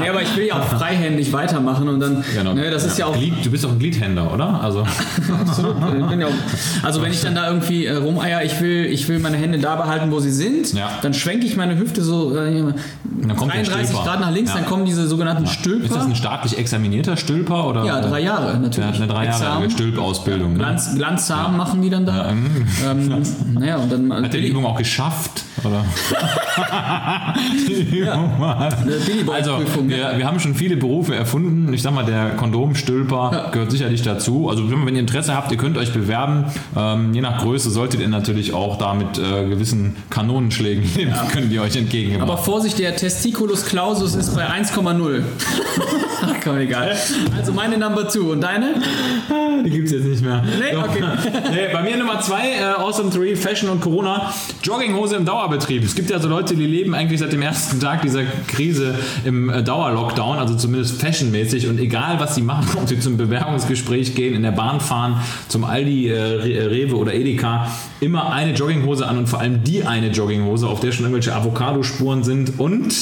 [0.00, 2.24] Nee, aber ich will ja auch freihändig weitermachen und dann.
[2.34, 2.54] Genau.
[2.54, 3.14] Ne, das ist ja auch.
[3.16, 4.60] Glied, du bist doch ein Gliedhänder, oder?
[4.62, 4.84] Also
[5.40, 5.76] Absolut.
[5.98, 6.30] Ich bin ja auch,
[6.82, 9.76] also wenn ich dann da irgendwie äh, rumeier, ich will, ich will meine Hände da
[9.76, 10.90] behalten, wo sie sind, Ja.
[11.02, 12.62] dann schwenke ich meine Hüfte so äh,
[13.26, 14.04] dann kommt der 33 Stülper.
[14.04, 14.56] Grad nach links, Ja.
[14.58, 15.84] dann kommen diese sogenannten Stülper.
[15.86, 17.66] Ist das ein staatlich examinierter Stülper?
[17.68, 17.84] Oder?
[17.84, 18.96] ja, drei Jahre Ja, natürlich.
[18.96, 19.70] eine dreijährige Examen.
[19.70, 20.52] Stülpausbildung.
[20.52, 20.58] Ne?
[20.58, 22.30] Glanz, Glanzsamen machen die dann da.
[22.30, 22.66] Ähm,
[23.54, 25.44] naja, und dann Hat der die Übung auch geschafft?
[25.64, 25.84] Oder?
[29.24, 31.72] Boy also, wir, wir haben schon viele Berufe erfunden.
[31.72, 34.48] Ich sag mal, der Kondomstülper gehört sicherlich dazu.
[34.48, 36.44] Also, wenn ihr Interesse habt, ihr könnt euch bewerben.
[36.76, 41.50] Ähm, je nach Größe solltet ihr natürlich auch da mit äh, gewissen Kanonenschlägen leben können,
[41.50, 45.22] die euch entgegengebracht Aber Vorsicht, der Testiculus clausus ist bei 1,0.
[46.22, 46.96] Ach komm, egal.
[47.36, 48.74] Also meine Number 2 und deine?
[49.64, 50.42] Die gibt es jetzt nicht mehr.
[50.42, 51.02] Nee, okay.
[51.50, 54.32] nee, bei mir Nummer zwei, äh, Awesome 3, Fashion und Corona.
[54.62, 55.24] Jogginghose im
[55.54, 55.84] Dauerbetrieb.
[55.84, 59.48] Es gibt ja so Leute, die leben eigentlich seit dem ersten Tag dieser Krise im
[59.50, 61.68] äh, Dauerlockdown, also zumindest fashionmäßig.
[61.68, 65.64] Und egal, was sie machen, ob sie zum Bewerbungsgespräch gehen, in der Bahn fahren, zum
[65.64, 67.68] Aldi, äh, Re- Rewe oder Edeka,
[68.00, 72.24] immer eine Jogginghose an und vor allem die eine Jogginghose, auf der schon irgendwelche Avocado-Spuren
[72.24, 72.94] sind und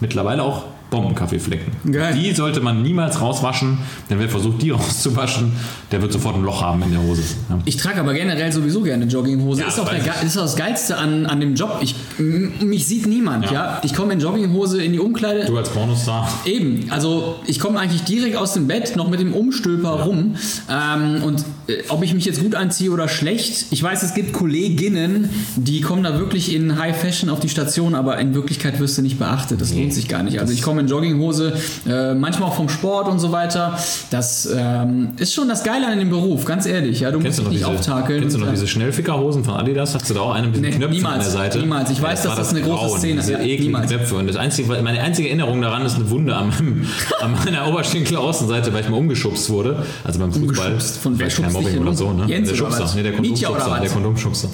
[0.00, 1.92] mittlerweile auch Bombenkaffeeflecken.
[1.92, 2.14] Geil.
[2.14, 5.52] Die sollte man niemals rauswaschen, denn wer versucht, die rauszuwaschen,
[5.92, 7.22] der wird sofort ein Loch haben in der Hose.
[7.48, 7.58] Ja.
[7.64, 9.62] Ich trage aber generell sowieso gerne Jogginghose.
[9.62, 11.78] Ja, ist, auch der, ist auch das Geilste an, an dem Job.
[11.80, 13.46] Ich, mich sieht niemand.
[13.46, 13.52] Ja.
[13.52, 13.80] Ja.
[13.84, 15.46] Ich komme in Jogginghose in die Umkleide.
[15.46, 16.28] Du als Pornostar.
[16.44, 20.36] Eben, also ich komme eigentlich direkt aus dem Bett, noch mit dem Umstülper rum.
[20.68, 24.32] Ähm, und äh, ob ich mich jetzt gut anziehe oder schlecht, ich weiß, es gibt
[24.32, 28.98] Kolleginnen, die kommen da wirklich in High Fashion auf die Station, aber in Wirklichkeit wirst
[28.98, 29.60] du nicht beachtet.
[29.60, 30.40] Das lohnt sich gar nicht.
[30.40, 31.52] Also ich komme in Jogginghose,
[31.88, 33.78] äh, manchmal auch vom Sport und so weiter.
[34.10, 37.00] Das ähm, ist schon das Geile an dem Beruf, ganz ehrlich.
[37.00, 38.20] Ja, du Kennst du musst noch dich diese, nicht auftakeln.
[38.20, 39.94] kennst du noch und, diese Schnellfickerhosen von Adidas?
[39.94, 41.58] Hast du da auch eine mit diesen Nee, Knöpfen niemals, an der Seite?
[41.58, 41.90] niemals.
[41.90, 43.28] Ich weiß, dass war das eine große Grauen, Szene ist.
[43.28, 43.86] Ja, niemals.
[43.90, 44.14] Knöpfe.
[44.16, 46.86] Und das einzige, meine einzige Erinnerung daran ist eine Wunde an, meinem,
[47.20, 49.84] an meiner Oberschenkel-Außenseite, weil ich mal umgeschubst wurde.
[50.04, 50.78] Also beim Fußball.
[50.80, 52.24] Von wer schubst Mobbing oder so, ne?
[52.26, 52.90] Jens der Schubser.
[52.94, 53.78] Nee, der Kondomschubser.
[53.80, 54.48] Der Kondomschubser.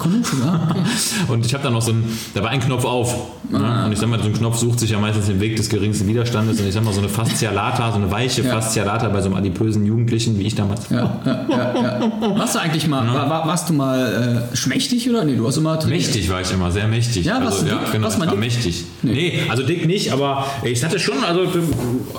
[0.45, 0.81] Ah, okay.
[1.29, 3.15] Und ich habe da noch so ein, da war ein Knopf auf.
[3.51, 3.85] Ne?
[3.87, 6.07] Und ich sag mal, so ein Knopf sucht sich ja meistens den Weg des geringsten
[6.17, 8.53] Widerstandes und ich sag mal so eine Faszialata, so eine weiche Ja.
[8.53, 10.89] Faszialata bei so einem adipösen Jugendlichen, wie ich damals.
[10.89, 12.39] Ja, ja, ja, ja.
[12.39, 15.25] Warst du eigentlich mal, war, war, warst du mal äh, schmächtig oder?
[15.25, 16.07] Nee, du hast immer trainiert.
[16.07, 17.27] Mächtig war ich immer, sehr mächtig.
[17.27, 17.93] Ja, warst also, du ja, dick?
[17.93, 18.39] genau, Warst mal dick?
[18.39, 18.85] mächtig.
[19.03, 19.13] Nee.
[19.13, 19.43] Nee.
[19.51, 21.47] also dick nicht, aber ich hatte schon, also,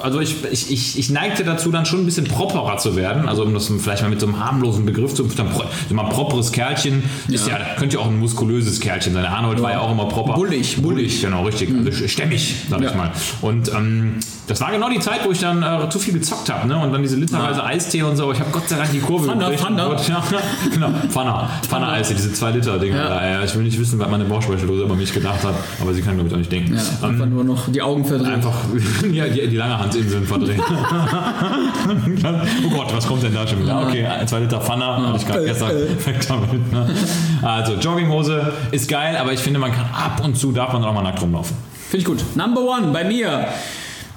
[0.04, 3.28] also ich, ich, ich, ich neigte dazu, dann schon ein bisschen properer zu werden.
[3.28, 5.48] Also um das vielleicht mal mit so einem harmlosen Begriff zu dann,
[5.90, 9.26] so mal properes Kerlchen ist ja, könnte ja auch ein muskulöses Kerlchen sein.
[9.26, 10.34] Arnold war ja auch immer proper.
[10.34, 11.22] Bullig, bullig.
[11.22, 11.70] genau, richtig.
[11.76, 13.12] Also stämmig, sag ich mal.
[13.42, 13.87] Und ähm,
[14.48, 16.68] das war genau die Zeit, wo ich dann äh, zu viel gezockt habe.
[16.68, 16.78] Ne?
[16.78, 18.32] Und dann diese literweise Eistee und so.
[18.32, 19.62] Ich habe Gott sei Dank die Kurve Pfanner, gekriegt.
[19.62, 19.90] Pfanner.
[19.90, 20.24] Und Ja,
[20.74, 21.50] genau, Pfanner.
[21.68, 22.98] Pfanner Eistee, diese 2 Liter Dinger.
[22.98, 23.26] Ja.
[23.26, 23.38] Ja.
[23.38, 26.16] Ja, ich will nicht wissen, was meine Bauchspeicheldose über mich gedacht hat, aber sie kann,
[26.16, 26.76] glaube ich, auch nicht denken.
[26.76, 28.34] Ja, einfach nur noch die Augen verdreht.
[28.34, 28.54] Einfach
[29.12, 30.62] ja, die, die Langerhansinseln verdrehen.
[32.66, 33.82] oh Gott, was kommt denn da schon wieder?
[33.86, 35.70] Okay, ein, zwei Liter Pfanner, hatte ich gerade gestern.
[35.70, 36.90] Weg damit, ne?
[37.42, 40.94] Also, Jogginghose ist geil, aber ich finde, man kann ab und zu darf man auch
[40.94, 41.56] mal nackt rumlaufen.
[41.90, 42.24] Finde ich gut.
[42.36, 43.48] Number one bei mir.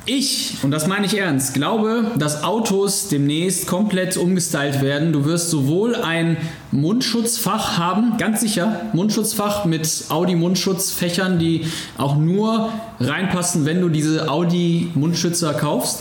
[0.06, 5.12] Ich, und das meine ich ernst, glaube, dass Autos demnächst komplett umgestylt werden.
[5.12, 6.36] Du wirst sowohl ein
[6.72, 15.54] Mundschutzfach haben, ganz sicher, Mundschutzfach mit Audi-Mundschutzfächern, die auch nur reinpassen, wenn du diese Audi-Mundschützer
[15.54, 16.00] kaufst.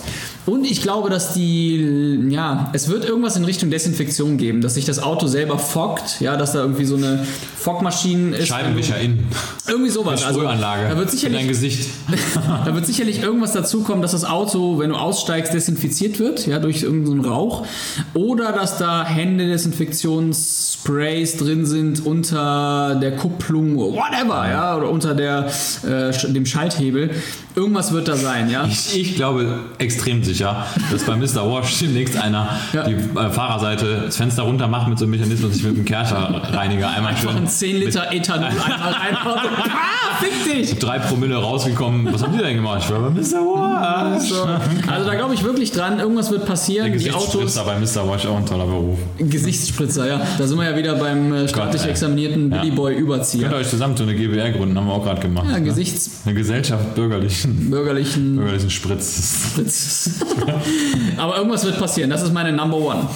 [0.50, 4.86] Und ich glaube, dass die, ja, es wird irgendwas in Richtung Desinfektion geben, dass sich
[4.86, 7.24] das Auto selber foggt, ja, dass da irgendwie so eine
[7.56, 8.48] Fogmaschine ist.
[8.48, 9.28] Scheibenwischer innen.
[9.68, 10.26] Irgendwie sowas.
[10.26, 10.90] Also, Sprühanlage.
[10.90, 11.88] da wird in sicherlich dein Gesicht.
[12.66, 16.82] da wird sicherlich irgendwas dazukommen, dass das Auto, wenn du aussteigst, desinfiziert wird, ja, durch
[16.82, 17.68] irgendeinen Rauch.
[18.16, 25.52] Oder dass da Händedesinfektionssprays drin sind unter der Kupplung, whatever, ja, oder unter der,
[25.86, 27.12] äh, dem Schalthebel.
[27.56, 28.66] Irgendwas wird da sein, ja.
[28.66, 31.50] Ich, ich glaube extrem sicher, dass bei Mr.
[31.52, 32.84] Wash demnächst einer Ja.
[32.84, 36.90] die äh, Fahrerseite das Fenster runter macht mit so einem Mechanismus sich mit dem Kercherreiniger
[36.90, 39.38] einmal schön Ein 10 Liter Ethanol einmal reinhaut.
[39.38, 40.78] Ah, fick dich!
[40.80, 42.12] drei Promille rausgekommen.
[42.14, 42.82] Was haben die denn gemacht?
[42.86, 43.40] Ich war bei Mr.
[43.44, 44.30] Wash.
[44.30, 44.44] So.
[44.92, 46.88] Also da glaube ich wirklich dran, irgendwas wird Der passieren.
[46.92, 47.04] Autos.
[47.04, 48.10] Gesichtsspritzer bei Mr.
[48.10, 49.00] Wash auch ein toller Beruf.
[49.18, 50.22] Gesichtsspritzer, ja.
[50.38, 51.90] Da sind wir ja wieder beim äh, staatlich ey.
[51.92, 52.62] examinierten Ja.
[52.62, 53.54] Billy Boy Könnt ihr Überzieher.
[53.54, 55.46] euch zusammen zu einer GBR gründen, haben wir auch gerade gemacht.
[55.50, 55.64] Ja, ne?
[55.64, 59.50] Gesichts Eine Gesellschaft bürgerlichen, bürgerlichen bürgerlichen Spritz.
[59.52, 60.19] Spritzes.
[61.18, 62.10] Aber irgendwas wird passieren.
[62.10, 63.08] Das ist meine Number One.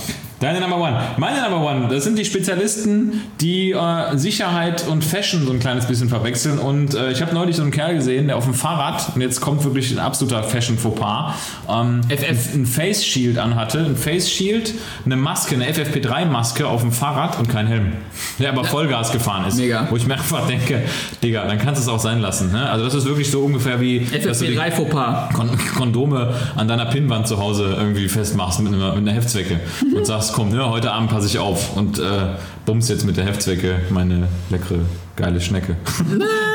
[0.43, 0.99] Deine Number One.
[1.15, 5.86] Meine Number One, das sind die Spezialisten, die äh, Sicherheit und Fashion so ein kleines
[5.86, 6.60] bisschen verwechseln.
[6.60, 9.39] Und äh, ich habe neulich so einen Kerl gesehen, der auf dem Fahrrad, und jetzt
[9.39, 11.36] kommt wirklich ein absoluter Fashion-Fauxpas,
[11.69, 12.56] ähm, FF.
[12.56, 13.86] ein Face Shield anhatte.
[13.86, 14.73] Ein Face Shield,
[15.06, 17.93] eine Maske, eine FFP3-Maske auf dem Fahrrad und kein Helm.
[18.38, 19.56] Der aber Vollgas gefahren ist.
[19.58, 19.88] Mega.
[19.89, 20.82] Wo ich mir einfach denke,
[21.23, 22.51] Digga, dann kannst du es auch sein lassen.
[22.51, 22.69] Ne?
[22.69, 23.99] Also das ist wirklich so ungefähr wie...
[24.21, 25.34] dass du die- FFP3 Fauxpas.
[25.36, 29.62] Kon Kondome an deiner Pinnwand zu Hause irgendwie festmachst mit einer, mit einer Heftzwecke
[29.95, 33.26] und sagst, komm, ne, heute Abend passe ich auf und äh, bums jetzt mit der
[33.26, 34.80] Heftzwecke meine leckere,
[35.15, 35.78] geile Schnecke.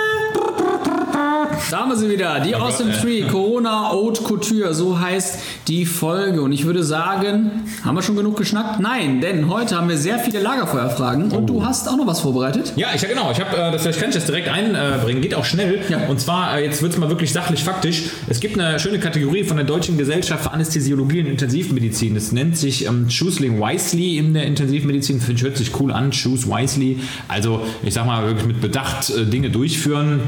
[1.70, 2.40] Da haben wir sie wieder.
[2.40, 6.40] Die Awesome Tree, Corona Haute Couture, so heißt die Folge.
[6.40, 8.80] Und ich würde sagen, haben wir schon genug geschnackt?
[8.80, 12.72] Nein, denn heute haben wir sehr viele Lagerfeuerfragen und du hast auch noch was vorbereitet.
[12.76, 13.30] Ja, ich genau.
[13.32, 15.20] Ich habe, äh, das vielleicht kann ich das direkt einbringen.
[15.20, 15.80] Geht auch schnell.
[15.88, 16.06] Ja.
[16.08, 18.04] Und zwar äh, jetzt wird es mal wirklich sachlich faktisch.
[18.28, 22.14] Es gibt eine schöne Kategorie von der Deutschen Gesellschaft für Anästhesiologie und Intensivmedizin.
[22.14, 25.20] Das nennt sich ähm, Choosing Wisely in der Intensivmedizin.
[25.20, 26.10] Finde ich hört sich cool an.
[26.12, 27.00] Choose Wisely.
[27.26, 30.20] Also ich sag mal wirklich mit Bedacht äh, Dinge durchführen.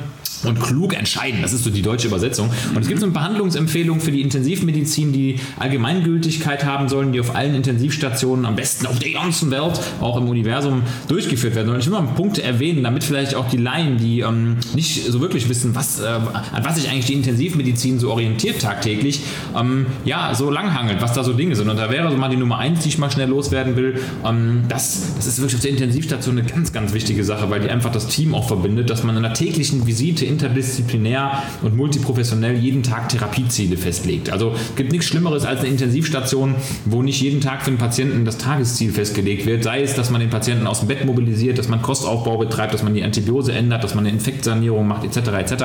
[0.45, 2.51] Und klug entscheiden, das ist so die deutsche Übersetzung.
[2.75, 7.35] Und es gibt so eine Behandlungsempfehlung für die Intensivmedizin, die Allgemeingültigkeit haben sollen, die auf
[7.35, 11.71] allen Intensivstationen, am besten auf der ganzen Welt, auch im Universum durchgeführt werden.
[11.71, 15.21] Und ich will mal Punkte erwähnen, damit vielleicht auch die Laien, die ähm, nicht so
[15.21, 19.21] wirklich wissen, was, äh, an was sich eigentlich die Intensivmedizin so orientiert tagtäglich,
[19.59, 21.69] ähm, ja, so langhangelt, was da so Dinge sind.
[21.69, 24.01] Und da wäre so mal die Nummer eins, die ich mal schnell loswerden will.
[24.25, 27.69] Ähm, das, das ist wirklich auf der Intensivstation eine ganz, ganz wichtige Sache, weil die
[27.69, 32.83] einfach das Team auch verbindet, dass man in einer täglichen Visite interdisziplinär und multiprofessionell jeden
[32.83, 34.31] Tag Therapieziele festlegt.
[34.31, 38.25] Also es gibt nichts Schlimmeres als eine Intensivstation, wo nicht jeden Tag für den Patienten
[38.25, 39.65] das Tagesziel festgelegt wird.
[39.65, 42.83] Sei es, dass man den Patienten aus dem Bett mobilisiert, dass man Kostaufbau betreibt, dass
[42.83, 45.29] man die Antibiose ändert, dass man eine Infektsanierung macht, etc.
[45.39, 45.65] etc.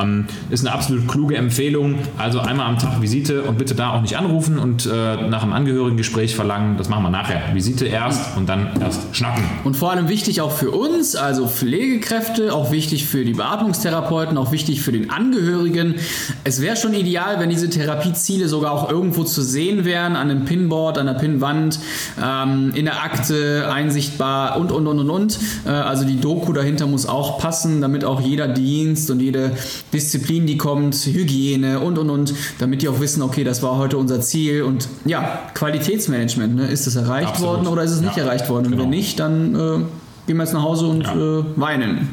[0.00, 1.96] Ähm, ist eine absolut kluge Empfehlung.
[2.18, 5.52] Also einmal am Tag Visite und bitte da auch nicht anrufen und äh, nach einem
[5.52, 6.76] Angehörigengespräch verlangen.
[6.76, 7.42] Das machen wir nachher.
[7.54, 9.44] Visite erst und dann erst schnacken.
[9.64, 13.38] Und vor allem wichtig auch für uns, also Pflegekräfte, auch wichtig für die
[13.92, 15.96] Beatmungstherapeuten, auch wichtig für den Angehörigen.
[16.44, 20.44] Es wäre schon ideal, wenn diese Therapieziele sogar auch irgendwo zu sehen wären, an einem
[20.44, 21.78] Pinboard, an der Pinnwand,
[22.22, 25.38] ähm, in der Akte einsichtbar und, und, und, und, und.
[25.66, 29.52] Äh, also die Doku dahinter muss auch passen, damit auch jeder Dienst und jede
[29.92, 33.98] Disziplin, die kommt, Hygiene und, und, und, damit die auch wissen, okay, das war heute
[33.98, 36.66] unser Ziel und ja, Qualitätsmanagement, ne?
[36.66, 37.56] ist es erreicht Absolut.
[37.56, 38.66] worden oder ist es nicht Ja, erreicht worden?
[38.66, 38.84] Und genau.
[38.84, 39.58] wenn nicht, dann äh,
[40.26, 41.14] gehen wir jetzt nach Hause und Ja.
[41.14, 42.08] äh, weinen.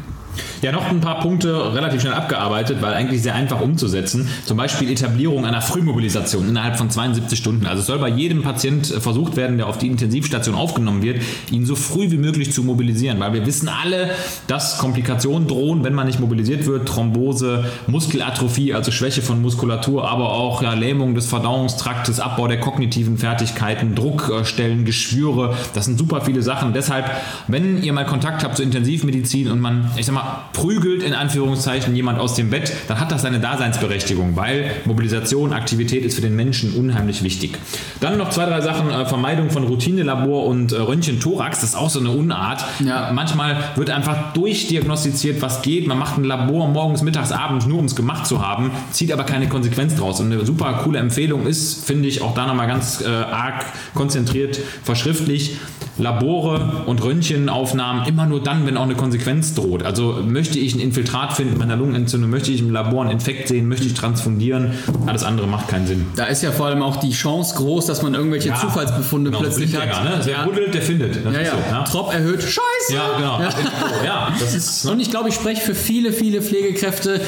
[0.61, 4.27] Ja, noch ein paar Punkte relativ schnell abgearbeitet, weil eigentlich sehr einfach umzusetzen.
[4.45, 7.65] Zum Beispiel Etablierung einer Frühmobilisation innerhalb von 72 Stunden.
[7.65, 11.21] Also es soll bei jedem Patient äh, versucht werden, der auf die Intensivstation aufgenommen wird,
[11.49, 14.09] ihn so früh wie möglich zu mobilisieren, weil wir wissen alle,
[14.47, 16.89] dass Komplikationen drohen, wenn man nicht mobilisiert wird.
[16.89, 23.17] Thrombose, Muskelatrophie, also Schwäche von Muskulatur, aber auch ja, Lähmung des Verdauungstraktes, Abbau der kognitiven
[23.17, 25.55] Fertigkeiten, Druckstellen, Geschwüre.
[25.73, 26.73] Das sind super viele Sachen.
[26.73, 27.09] Deshalb,
[27.47, 31.95] wenn ihr mal Kontakt habt zur Intensivmedizin und man, ich sag mal, prügelt in Anführungszeichen
[31.95, 36.35] jemand aus dem Bett, dann hat das seine Daseinsberechtigung, weil Mobilisation, Aktivität ist für den
[36.35, 37.57] Menschen unheimlich wichtig.
[37.99, 41.89] Dann noch zwei, drei Sachen, äh, Vermeidung von Routinelabor und äh, Röntgen-Thorax, das ist auch
[41.89, 42.63] so eine Unart.
[42.85, 43.11] Ja.
[43.13, 45.87] Manchmal wird einfach durchdiagnostiziert, was geht.
[45.87, 49.23] Man macht ein Labor morgens, mittags, abends, nur um es gemacht zu haben, zieht aber
[49.23, 50.19] keine Konsequenz draus.
[50.19, 54.59] Und eine super coole Empfehlung ist, finde ich, auch da nochmal ganz äh, arg konzentriert
[54.83, 55.57] verschriftlich,
[55.99, 59.83] Labore und Röntgenaufnahmen immer nur dann, wenn auch eine Konsequenz droht.
[59.83, 63.47] Also möchte ich ein Infiltrat finden mit einer Lungenentzündung, möchte ich im Labor einen Infekt
[63.47, 64.71] sehen, möchte ich transfundieren,
[65.05, 66.05] alles andere macht keinen Sinn.
[66.15, 69.75] Da ist ja vor allem auch die Chance groß, dass man irgendwelche Zufallsbefunde Genau, plötzlich
[69.75, 69.83] hat.
[69.83, 70.21] Blindgänger, Ne?
[70.25, 70.43] Wer Ja.
[70.45, 71.15] buddelt, der findet.
[71.25, 71.53] Das Ja, ist ja.
[71.53, 71.83] so, ja.
[71.83, 72.41] Trop erhöht.
[72.43, 72.93] Scheiße!
[72.93, 73.39] Ja, genau.
[73.41, 73.49] Ja.
[74.05, 74.85] Ja, das ist.
[74.85, 77.21] Und ich glaube, ich spreche für viele, viele Pflegekräfte,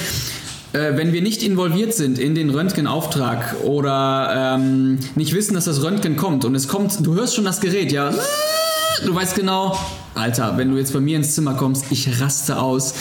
[0.73, 5.83] äh, wenn wir nicht involviert sind in den Röntgenauftrag oder ähm, nicht wissen, dass das
[5.83, 8.13] Röntgen kommt und es kommt, du hörst schon das Gerät, ja,
[9.05, 9.77] du weißt genau,
[10.13, 12.93] Alter, wenn du jetzt bei mir ins Zimmer kommst, ich raste aus.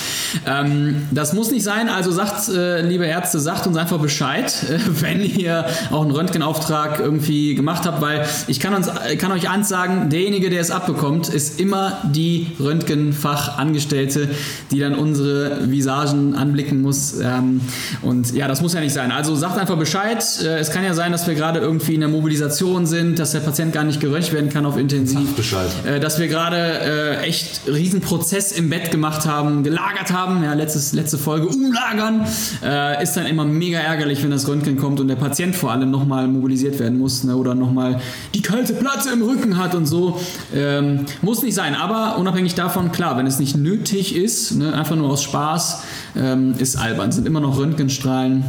[0.47, 4.79] Ähm, das muss nicht sein, also sagt, äh, liebe Ärzte, sagt uns einfach Bescheid, äh,
[5.01, 9.49] wenn ihr auch einen Röntgenauftrag irgendwie gemacht habt, weil ich kann, uns, äh, kann euch
[9.51, 14.29] eins sagen, derjenige, der es abbekommt, ist immer die Röntgenfachangestellte,
[14.71, 17.19] die dann unsere Visagen anblicken muss.
[17.21, 17.61] Ähm,
[18.03, 19.11] und ja, das muss ja nicht sein.
[19.11, 20.25] Also sagt einfach Bescheid.
[20.43, 23.41] Äh, es kann ja sein, dass wir gerade irgendwie in der Mobilisation sind, dass der
[23.41, 25.35] Patient gar nicht geröntgt werden kann auf Intensiv.
[25.35, 25.71] Bescheid.
[25.85, 30.43] Äh, dass wir gerade äh, echt riesen Prozess im Bett gemacht haben, gelagert haben.
[30.43, 32.27] Ja, letztes, letzte Folge umlagern.
[32.63, 35.91] Äh, ist dann immer mega ärgerlich, wenn das Röntgen kommt und der Patient vor allem
[35.91, 38.01] nochmal mobilisiert werden muss ne, oder nochmal
[38.35, 40.21] die kalte Platte im Rücken hat und so.
[40.55, 44.97] Ähm, muss nicht sein, aber unabhängig davon, klar, wenn es nicht nötig ist, ne, einfach
[44.97, 45.83] nur aus Spaß,
[46.17, 47.13] ähm, ist albern.
[47.13, 48.45] Sind immer noch Röntgenstrahlen.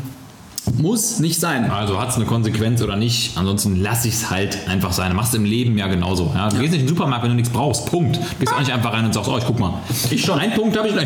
[0.78, 1.70] Muss nicht sein.
[1.70, 3.38] Also hat es eine Konsequenz oder nicht.
[3.38, 5.16] Ansonsten lass ich es halt einfach sein.
[5.16, 6.32] Machst im Leben ja genauso.
[6.36, 6.50] Ja?
[6.50, 7.86] Du gehst nicht in den Supermarkt, wenn du nichts brauchst.
[7.88, 8.18] Punkt.
[8.18, 9.74] Du gehst auch nicht einfach rein und sagst, oh, ich guck mal.
[10.10, 10.40] Ich schon.
[10.40, 11.04] Einen Punkt habe ich noch.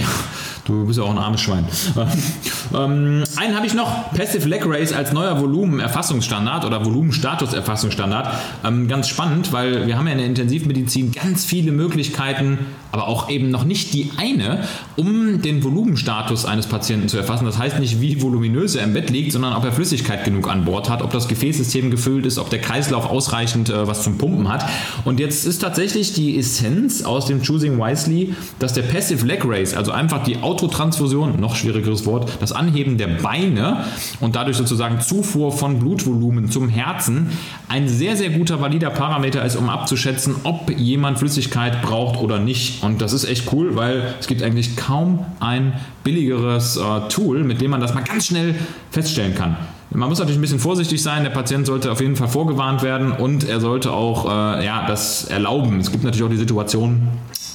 [0.66, 1.66] Du bist ja auch ein armes Schwein.
[2.74, 4.12] ähm, einen habe ich noch.
[4.14, 8.30] Passive Leg Race als neuer Volumenerfassungsstandard oder Volumenstatuserfassungsstandard.
[8.64, 12.58] Ähm, ganz spannend, weil wir haben ja in der Intensivmedizin ganz viele Möglichkeiten,
[12.92, 14.64] aber auch eben noch nicht die eine,
[14.96, 17.46] um den Volumenstatus eines Patienten zu erfassen.
[17.46, 20.66] Das heißt nicht, wie voluminös er im Bett liegt, sondern ob er Flüssigkeit genug an
[20.66, 24.50] Bord hat, ob das Gefäßsystem gefüllt ist, ob der Kreislauf ausreichend äh, was zum Pumpen
[24.50, 24.66] hat.
[25.04, 29.74] Und jetzt ist tatsächlich die Essenz aus dem Choosing Wisely, dass der Passive Leg Race,
[29.74, 33.86] also einfach die Autotransfusion, noch schwierigeres Wort, das Anheben der Beine
[34.20, 37.30] und dadurch sozusagen Zufuhr von Blutvolumen zum Herzen,
[37.68, 42.84] ein sehr, sehr guter, valider Parameter ist, um abzuschätzen, ob jemand Flüssigkeit braucht oder nicht.
[42.84, 47.62] Und das ist echt cool, weil es gibt eigentlich kaum ein billigeres äh, Tool, mit
[47.62, 48.56] dem man das mal ganz schnell
[48.92, 49.45] feststellen kann.
[49.46, 49.58] kann.
[49.96, 51.24] Man muss natürlich ein bisschen vorsichtig sein.
[51.24, 55.26] Der Patient sollte auf jeden Fall vorgewarnt werden und er sollte auch äh, ja, das
[55.26, 55.80] erlauben.
[55.80, 57.08] Es gibt natürlich auch die Situation,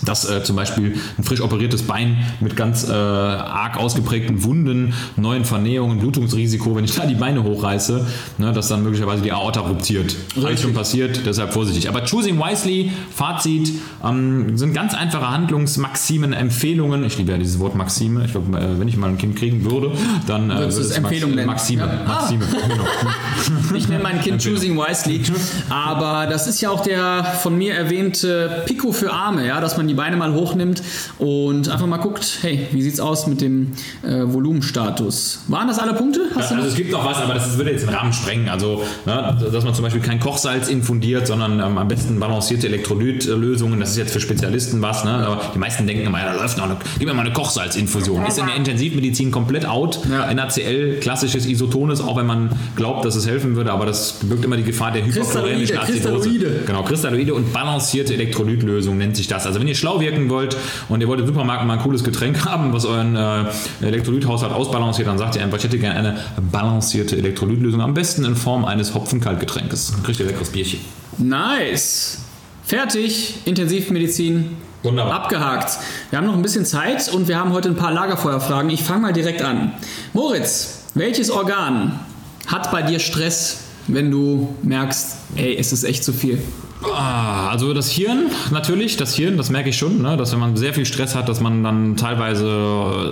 [0.03, 5.45] dass äh, zum Beispiel ein frisch operiertes Bein mit ganz äh, arg ausgeprägten Wunden, neuen
[5.45, 8.07] Vernähungen, Blutungsrisiko, wenn ich da die Beine hochreiße,
[8.39, 10.17] ne, dass dann möglicherweise die Aorta ruptiert.
[10.43, 11.89] Alles schon passiert, deshalb vorsichtig.
[11.89, 13.73] Aber Choosing Wisely, Fazit,
[14.03, 17.05] ähm, sind ganz einfache Handlungsmaximen, Empfehlungen.
[17.05, 18.25] Ich liebe ja dieses Wort Maxime.
[18.25, 19.93] Ich glaube, äh, wenn ich mal ein Kind kriegen würde,
[20.27, 21.01] dann äh, würde es?
[21.47, 21.83] Maxime.
[21.83, 22.01] Ja.
[22.07, 22.30] Ah.
[23.75, 25.23] Ich nenne mein Kind Choosing Wisely.
[25.69, 29.89] Aber das ist ja auch der von mir erwähnte Pico für Arme, ja, dass man
[29.89, 30.83] die Beine mal hochnimmt
[31.19, 35.41] und einfach mal guckt, hey, wie sieht's aus mit dem äh, Volumenstatus?
[35.49, 36.21] Waren das alle Punkte?
[36.31, 38.49] Ja, also es gibt noch was, aber das würde jetzt den Rahmen sprengen.
[38.49, 43.81] Also, ne, dass man zum Beispiel kein Kochsalz infundiert, sondern ähm, am besten balancierte Elektrolytlösungen.
[43.81, 45.05] Das ist jetzt für Spezialisten was.
[45.05, 45.13] Ne?
[45.13, 48.25] Aber die meisten denken immer, ja, da läuft noch eine, gib mir mal eine Kochsalzinfusion.
[48.27, 50.01] Ist in der Intensivmedizin komplett out.
[50.11, 50.33] Ja.
[50.33, 54.57] NaCl, klassisches Isotones, auch wenn man glaubt, dass es helfen würde, aber das birgt immer
[54.57, 56.29] die Gefahr der hyperchlorämischen Kristalloide, Azidose.
[56.29, 56.63] Kristalloide.
[56.67, 59.47] Genau, Kristalloide und balancierte Elektrolytlösung nennt sich das.
[59.47, 60.57] Also wenn ihr schlau wirken wollt
[60.89, 63.45] und ihr wollt im Supermarkt mal ein cooles Getränk haben, was euren äh,
[63.81, 66.19] Elektrolythaushalt ausbalanciert, dann sagt ihr einfach, ich hätte gerne eine
[66.51, 67.81] balancierte Elektrolytlösung.
[67.81, 69.93] Am besten in Form eines Hopfen-Kaltgetränkes.
[69.93, 70.81] Dann kriegt ihr leckeres Bierchen.
[71.19, 72.19] Nice.
[72.65, 73.35] Fertig.
[73.45, 74.57] Intensivmedizin.
[74.83, 75.25] Wunderbar.
[75.25, 75.79] Abgehakt.
[76.11, 78.71] Wir haben noch ein bisschen Zeit und wir haben heute ein paar Lagerfeuerfragen.
[78.71, 79.75] Ich fange mal direkt an.
[80.15, 81.99] Moritz, welches Organ
[82.47, 83.65] hat bei dir Stress?
[83.95, 86.39] wenn du merkst, ey, es ist echt zu viel?
[86.83, 90.57] Ah, also das Hirn, natürlich, das Hirn, das merke ich schon, ne, dass wenn man
[90.57, 92.47] sehr viel Stress hat, dass man dann teilweise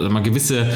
[0.04, 0.66] äh, mal gewisse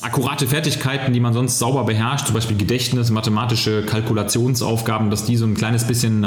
[0.00, 5.44] akkurate Fertigkeiten, die man sonst sauber beherrscht, zum Beispiel Gedächtnis, mathematische Kalkulationsaufgaben, dass die so
[5.44, 6.26] ein kleines bisschen äh,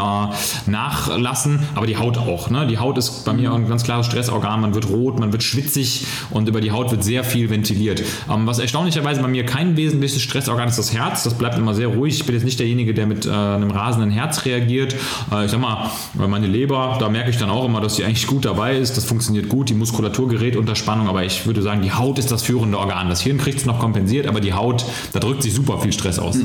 [0.67, 2.51] nachlassen, aber die Haut auch.
[2.51, 2.67] Ne?
[2.67, 6.05] Die Haut ist bei mir ein ganz klares Stressorgan, man wird rot, man wird schwitzig
[6.29, 8.03] und über die Haut wird sehr viel ventiliert.
[8.29, 11.87] Ähm, was erstaunlicherweise bei mir kein wesentliches Stressorgan ist, das Herz, das bleibt immer sehr
[11.87, 12.15] ruhig.
[12.15, 14.95] Ich bin jetzt nicht derjenige, der mit äh, einem rasenden Herz reagiert.
[15.31, 18.03] Äh, ich sag mal, weil meine Leber, da merke ich dann auch immer, dass die
[18.03, 18.97] eigentlich gut dabei ist.
[18.97, 22.31] Das funktioniert gut, die Muskulatur gerät unter Spannung, aber ich würde sagen, die Haut ist
[22.31, 23.09] das führende Organ.
[23.09, 26.19] Das Hirn kriegt es noch kompensiert, aber die Haut, da drückt sich super viel Stress
[26.19, 26.37] aus.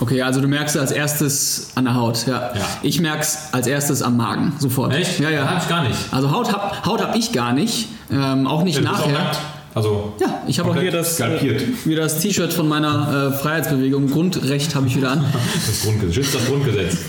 [0.00, 2.50] Okay, also du merkst es als erstes an der Haut, ja.
[2.54, 2.62] Ja.
[2.82, 4.92] Ich merke es als erstes am Magen, sofort.
[5.18, 5.50] Ja, ja.
[5.50, 5.98] Hab ich gar nicht.
[6.10, 9.32] Also Haut habe Haut hab ich gar nicht, ähm, auch nicht bist auch nachher.
[9.80, 14.10] Also, Ja, ich habe auch hier das, äh, wieder das T-Shirt von meiner äh, Freiheitsbewegung.
[14.10, 15.24] Grundrecht habe ich wieder an.
[15.32, 16.96] das Grundgesetz, schützt das Grundgesetz.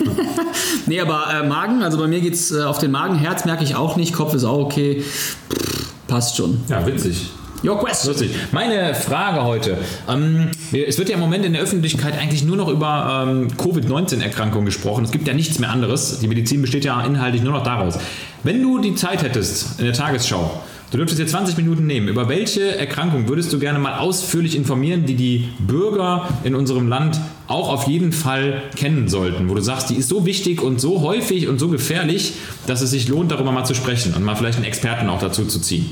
[0.87, 3.15] Nee, aber äh, Magen, also bei mir geht es äh, auf den Magen.
[3.15, 5.01] Herz merke ich auch nicht, Kopf ist auch okay.
[5.01, 6.61] Pff, passt schon.
[6.69, 7.29] Ja, witzig.
[7.63, 8.13] Your question.
[8.13, 8.31] Lustig.
[8.51, 9.77] Meine Frage heute.
[10.09, 14.65] Ähm, es wird ja im Moment in der Öffentlichkeit eigentlich nur noch über ähm, Covid-19-Erkrankungen
[14.65, 15.03] gesprochen.
[15.03, 16.19] Es gibt ja nichts mehr anderes.
[16.19, 17.99] Die Medizin besteht ja inhaltlich nur noch daraus.
[18.43, 20.61] Wenn du die Zeit hättest in der Tagesschau,
[20.91, 25.05] du dürftest dir 20 Minuten nehmen, über welche Erkrankung würdest du gerne mal ausführlich informieren,
[25.05, 29.49] die die Bürger in unserem Land auch auf jeden Fall kennen sollten?
[29.49, 32.33] Wo du sagst, die ist so wichtig und so häufig und so gefährlich,
[32.67, 35.45] dass es sich lohnt, darüber mal zu sprechen und mal vielleicht einen Experten auch dazu
[35.45, 35.89] zu ziehen.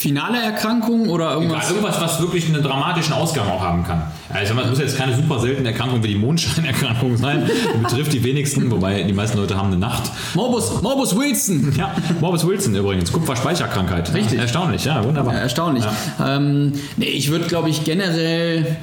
[0.00, 1.64] Finale Erkrankung oder irgendwas?
[1.64, 3.98] Ja, irgendwas, was wirklich einen dramatischen Ausgang auch haben kann.
[4.30, 7.42] Mal, es muss jetzt keine super seltene Erkrankung wie die Mondscheinerkrankung sein.
[7.46, 10.10] Die betrifft die wenigsten, wobei die meisten Leute haben eine Nacht.
[10.32, 11.74] Morbus, Morbus Wilson.
[11.76, 14.14] Ja, Morbus Wilson übrigens, Kupferspeicherkrankheit.
[14.14, 14.38] Richtig.
[14.38, 15.34] Ja, erstaunlich, ja, wunderbar.
[15.34, 15.84] Ja, erstaunlich.
[16.24, 18.78] Ähm, nee, ich würde, glaube ich, generell.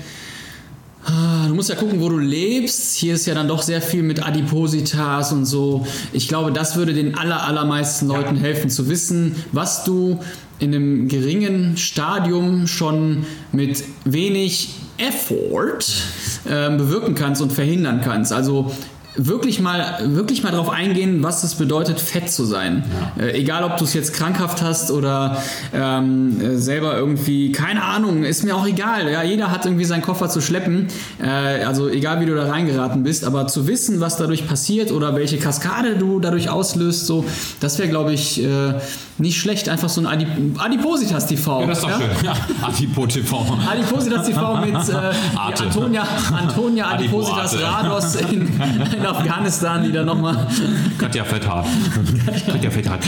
[1.03, 2.95] Ah, Du musst ja gucken, wo du lebst.
[2.97, 5.87] Hier ist ja dann doch sehr viel mit Adipositas und so.
[6.13, 10.19] Ich glaube, das würde den aller, allermeisten Leuten helfen, zu wissen, was du
[10.59, 15.85] in einem geringen Stadium schon mit wenig Effort
[16.49, 18.33] ähm, bewirken kannst und verhindern kannst.
[18.33, 18.71] Also
[19.17, 22.83] wirklich mal, wirklich mal darauf eingehen, was es bedeutet, fett zu sein.
[23.19, 25.41] Äh, egal, ob du es jetzt krankhaft hast oder
[25.73, 29.11] ähm, äh, selber irgendwie, keine Ahnung, ist mir auch egal.
[29.11, 30.87] Ja, jeder hat irgendwie seinen Koffer zu schleppen.
[31.21, 35.15] Äh, also egal, wie du da reingeraten bist, aber zu wissen, was dadurch passiert oder
[35.15, 37.25] welche Kaskade du dadurch auslöst, so,
[37.59, 38.73] das wäre, glaube ich, äh,
[39.17, 39.69] nicht schlecht.
[39.69, 41.61] Einfach so ein Adip Adipositas TV.
[41.61, 41.97] Ja, das ist doch ja?
[41.97, 42.09] schön.
[42.23, 43.57] Ja, Adipo TV.
[43.69, 45.13] Adipositas TV mit äh.
[45.35, 47.65] Antonia, Antonia Adipo Adipositas Arte.
[47.65, 48.47] Rados in,
[48.97, 50.47] in Afghanistan, die da nochmal
[50.97, 51.65] Katja Fetthard.
[52.51, 53.05] Katja Fetthard.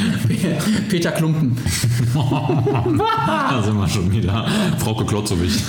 [0.89, 1.57] Peter Klumpen.
[3.49, 4.45] Da sind wir schon wieder.
[4.77, 5.51] Frauke Klotzowig.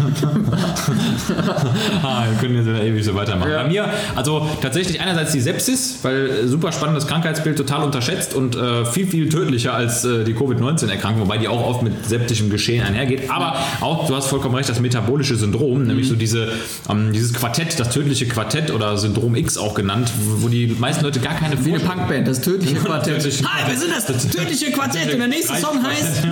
[2.03, 3.51] ah, wir können jetzt wieder ewig so weitermachen.
[3.51, 3.63] Ja.
[3.63, 8.57] Bei mir, also tatsächlich einerseits die Sepsis, weil äh, super spannendes Krankheitsbild, total unterschätzt und
[8.57, 12.85] äh, viel, viel tödlicher als äh, die Covid-19-Erkrankung, wobei die auch oft mit septischem Geschehen
[12.85, 13.31] einhergeht.
[13.31, 16.53] Aber auch, du hast vollkommen recht, das metabolische Syndrom, nämlich so diese,
[16.89, 21.21] ähm, dieses Quartett, das tödliche Quartett oder Syndrom X auch genannt, wo die meisten Leute
[21.21, 23.23] gar keine Wie eine Punkband, das tödliche Quartett.
[23.23, 26.23] Hi, wir sind das tödliche Quartett und der nächste Song heißt.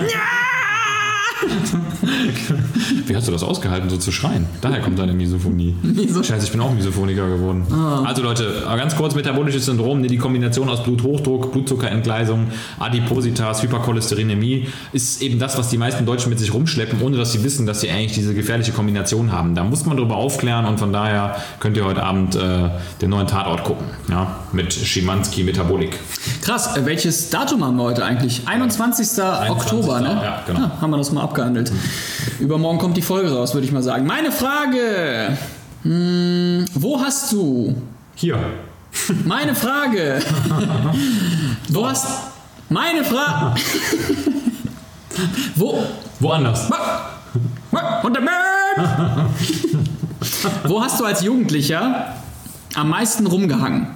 [3.05, 4.45] Wie hast du das ausgehalten, so zu schreien?
[4.61, 5.75] Daher kommt deine Misophonie.
[6.23, 7.65] Scheiße, ich bin auch Misophoniker geworden.
[8.05, 12.47] Also Leute, ganz kurz, metabolisches Syndrom, die Kombination aus Bluthochdruck, Blutzuckerentgleisung,
[12.79, 17.43] Adipositas, Hypercholesterinämie ist eben das, was die meisten Deutschen mit sich rumschleppen, ohne dass sie
[17.43, 19.55] wissen, dass sie eigentlich diese gefährliche Kombination haben.
[19.55, 22.69] Da muss man darüber aufklären und von daher könnt ihr heute Abend äh,
[23.01, 23.87] den neuen Tatort gucken.
[24.09, 25.97] Ja, mit Schimanski Metabolik.
[26.41, 28.41] Krass, äh, welches Datum haben wir heute eigentlich?
[28.45, 29.23] 21.
[29.49, 30.19] Oktober, ne?
[30.23, 30.71] ja, genau.
[30.81, 31.71] haben wir das mal abgehandelt.
[32.39, 34.05] Übermorgen kommt die Folge raus, würde ich mal sagen.
[34.05, 35.37] Meine Frage.
[35.83, 37.75] Hm, wo hast du?
[38.15, 38.37] Hier.
[39.25, 40.19] Meine Frage.
[41.69, 42.07] wo hast.
[42.69, 43.59] Meine Frage.
[45.55, 45.83] wo.
[46.19, 46.69] Woanders.
[50.65, 52.15] Wo hast du als Jugendlicher
[52.75, 53.87] am meisten rumgehangen?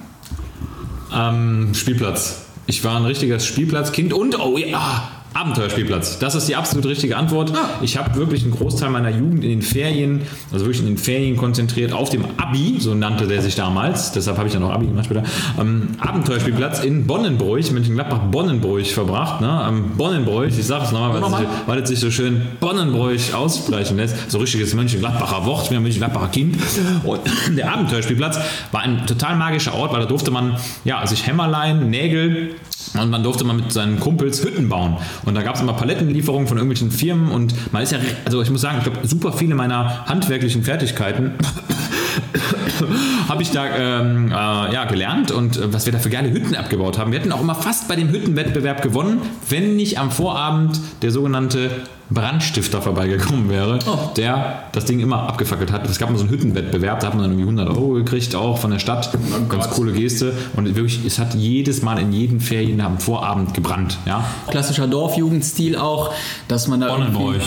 [1.10, 2.46] Am Spielplatz.
[2.66, 6.18] Ich war ein richtiges Spielplatzkind und oh ja, Abenteuerspielplatz.
[6.20, 7.52] Das ist die absolut richtige Antwort.
[7.82, 10.22] Ich habe wirklich einen Großteil meiner Jugend in den Ferien,
[10.52, 14.12] also wirklich in den Ferien konzentriert auf dem Abi, so nannte der sich damals.
[14.12, 15.24] Deshalb habe ich dann auch Abi gemacht später.
[15.60, 19.40] Ähm, Abenteuerspielplatz in Bonnenbräuch, Mönchengladbach-Bonnenbräuch verbracht.
[19.40, 19.48] Ne?
[19.50, 21.40] Am Bonnenbräuch, ich sage es nochmal, weil, es Nochmal?
[21.40, 24.30] sich- weil es sich so schön Bonnenbräuch aussprechen lässt.
[24.30, 26.56] So richtiges Mönchengladbacher Wort, bin ein Mönchengladbacher Kind.
[27.02, 27.20] Und
[27.56, 28.38] der Abenteuerspielplatz
[28.72, 32.54] war ein total magischer Ort, weil da durfte man ja, sich Hämmerlein, Nägel
[33.00, 34.96] und man durfte mal mit seinen Kumpels Hütten bauen.
[35.24, 38.50] Und da gab es immer Palettenlieferungen von irgendwelchen Firmen und man ist ja, also ich
[38.50, 41.32] muss sagen, ich glaube, super viele meiner handwerklichen Fertigkeiten
[43.28, 43.66] habe ich da
[44.00, 47.12] ähm, äh, ja, gelernt und äh, was wir da für geile Hütten abgebaut haben.
[47.12, 51.70] Wir hätten auch immer fast bei dem Hüttenwettbewerb gewonnen, wenn nicht am Vorabend der sogenannte
[52.10, 54.10] Brandstifter vorbeigekommen wäre, Oh.
[54.16, 55.88] der das Ding immer abgefackelt hat.
[55.88, 58.58] Es gab mal so einen Hüttenwettbewerb, da hat man dann irgendwie 100 Euro gekriegt, auch
[58.58, 59.10] von der Stadt.
[59.48, 60.32] Ganz coole Geste.
[60.56, 63.98] Und wirklich, es hat jedes Mal in jeden Ferien am Vorabend gebrannt.
[64.06, 64.24] Ja?
[64.48, 66.12] Klassischer Dorfjugendstil auch,
[66.48, 67.40] dass man da irgendwie,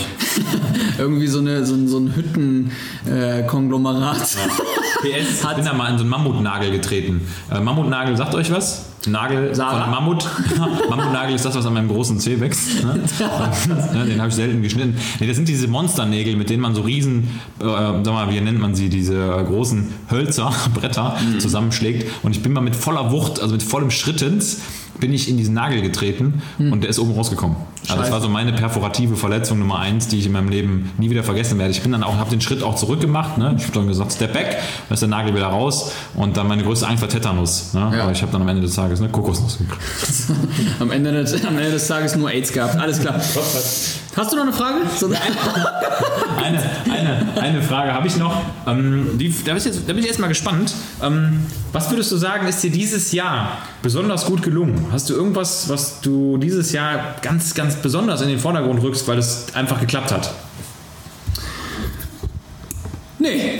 [0.97, 4.34] irgendwie so, eine, so ein, so ein Hüttenkonglomerat PS,
[5.03, 7.22] ich bin da mal in so einen Mammutnagel getreten.
[7.51, 8.86] Äh, Mammutnagel, sagt euch was?
[9.05, 9.84] Nagel Sarah?
[9.84, 10.28] von Mammut.
[10.89, 12.84] Mammutnagel ist das, was an meinem großen Zeh wächst.
[12.84, 12.99] Ne?
[13.20, 14.95] Ja, den habe ich selten geschnitten.
[15.19, 18.59] Nee, das sind diese Monsternägel, mit denen man so riesen, äh, sag mal, wie nennt
[18.59, 22.09] man sie, diese äh, großen Hölzer, Bretter zusammenschlägt.
[22.23, 24.61] Und ich bin mal mit voller Wucht, also mit vollem Schrittens,
[24.99, 27.55] bin ich in diesen Nagel getreten und der ist oben rausgekommen.
[27.89, 31.09] Also das war so meine perforative Verletzung Nummer eins, die ich in meinem Leben nie
[31.09, 31.71] wieder vergessen werde.
[31.71, 33.38] Ich bin dann auch, habe den Schritt auch zurückgemacht.
[33.38, 33.55] Ne?
[33.57, 34.57] Ich habe dann gesagt, Step back,
[34.88, 37.73] dann ist der Nagel wieder raus und dann meine größte Angst war Tetanus.
[37.73, 37.91] Ne?
[37.93, 38.03] Ja.
[38.03, 39.81] Aber ich habe dann am Ende des Tages eine Kokosnuss gekriegt.
[40.79, 42.77] am, Ende des, am Ende des Tages nur AIDS gehabt.
[42.77, 43.15] Alles klar.
[44.17, 44.77] Hast du noch eine Frage?
[46.38, 48.41] Eine, eine, eine Frage habe ich noch.
[48.65, 50.73] Ähm, die, da, bin ich jetzt, da bin ich erstmal gespannt.
[51.01, 54.88] Ähm, was würdest du sagen, ist dir dieses Jahr besonders gut gelungen?
[54.91, 59.17] Hast du irgendwas, was du dieses Jahr ganz, ganz besonders in den Vordergrund rückst, weil
[59.17, 60.32] es einfach geklappt hat?
[63.20, 63.59] Nee.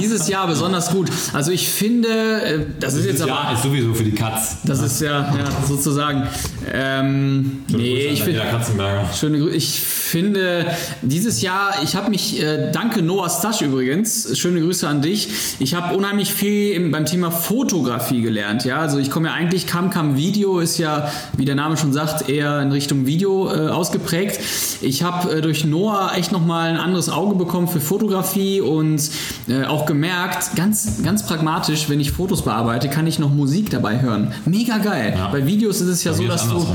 [0.00, 1.10] Dieses Jahr besonders gut.
[1.32, 3.30] Also ich finde, äh, das ist jetzt aber.
[3.30, 4.58] Jahr ist sowieso für die Katz.
[4.64, 6.28] Das ist ja, ja sozusagen.
[6.72, 8.40] Ähm, nee, ich finde.
[8.40, 9.08] Katzenberger.
[9.14, 9.56] Schöne Grüße.
[9.56, 10.66] Ich finde,
[11.02, 15.28] dieses Jahr, ich habe mich, äh, danke Noah Stasch übrigens, schöne Grüße an dich.
[15.58, 18.64] Ich habe unheimlich viel im, beim Thema Fotografie gelernt.
[18.64, 21.92] Ja, also ich komme ja eigentlich, Cam Cam Video ist ja, wie der Name schon
[21.92, 24.38] sagt, eher in Richtung Video äh, ausgeprägt.
[24.82, 29.10] Ich habe äh, durch Noah echt nochmal ein anderes Auge bekommen für Fotografie und
[29.48, 34.00] äh, auch gemerkt, ganz, ganz pragmatisch, wenn ich Fotos bearbeite, kann ich noch Musik dabei
[34.00, 34.32] hören.
[34.44, 35.14] Mega geil.
[35.16, 35.28] Ja.
[35.28, 36.66] Bei Videos ist es ja Bei so, dass du.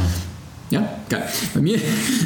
[0.69, 1.27] Ja, geil.
[1.55, 1.79] Bei mir,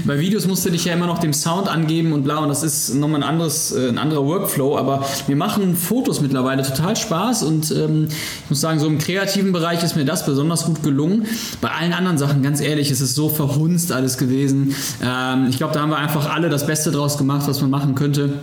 [0.04, 2.62] bei Videos musst du dich ja immer noch dem Sound angeben und bla und das
[2.62, 7.44] ist nochmal ein anderes, äh, ein anderer Workflow, aber mir machen Fotos mittlerweile total Spaß
[7.44, 11.26] und ähm, ich muss sagen, so im kreativen Bereich ist mir das besonders gut gelungen.
[11.62, 14.76] Bei allen anderen Sachen, ganz ehrlich, ist es so verhunzt alles gewesen.
[15.02, 17.96] Ähm, ich glaube, da haben wir einfach alle das Beste draus gemacht, was man machen
[17.96, 18.40] könnte.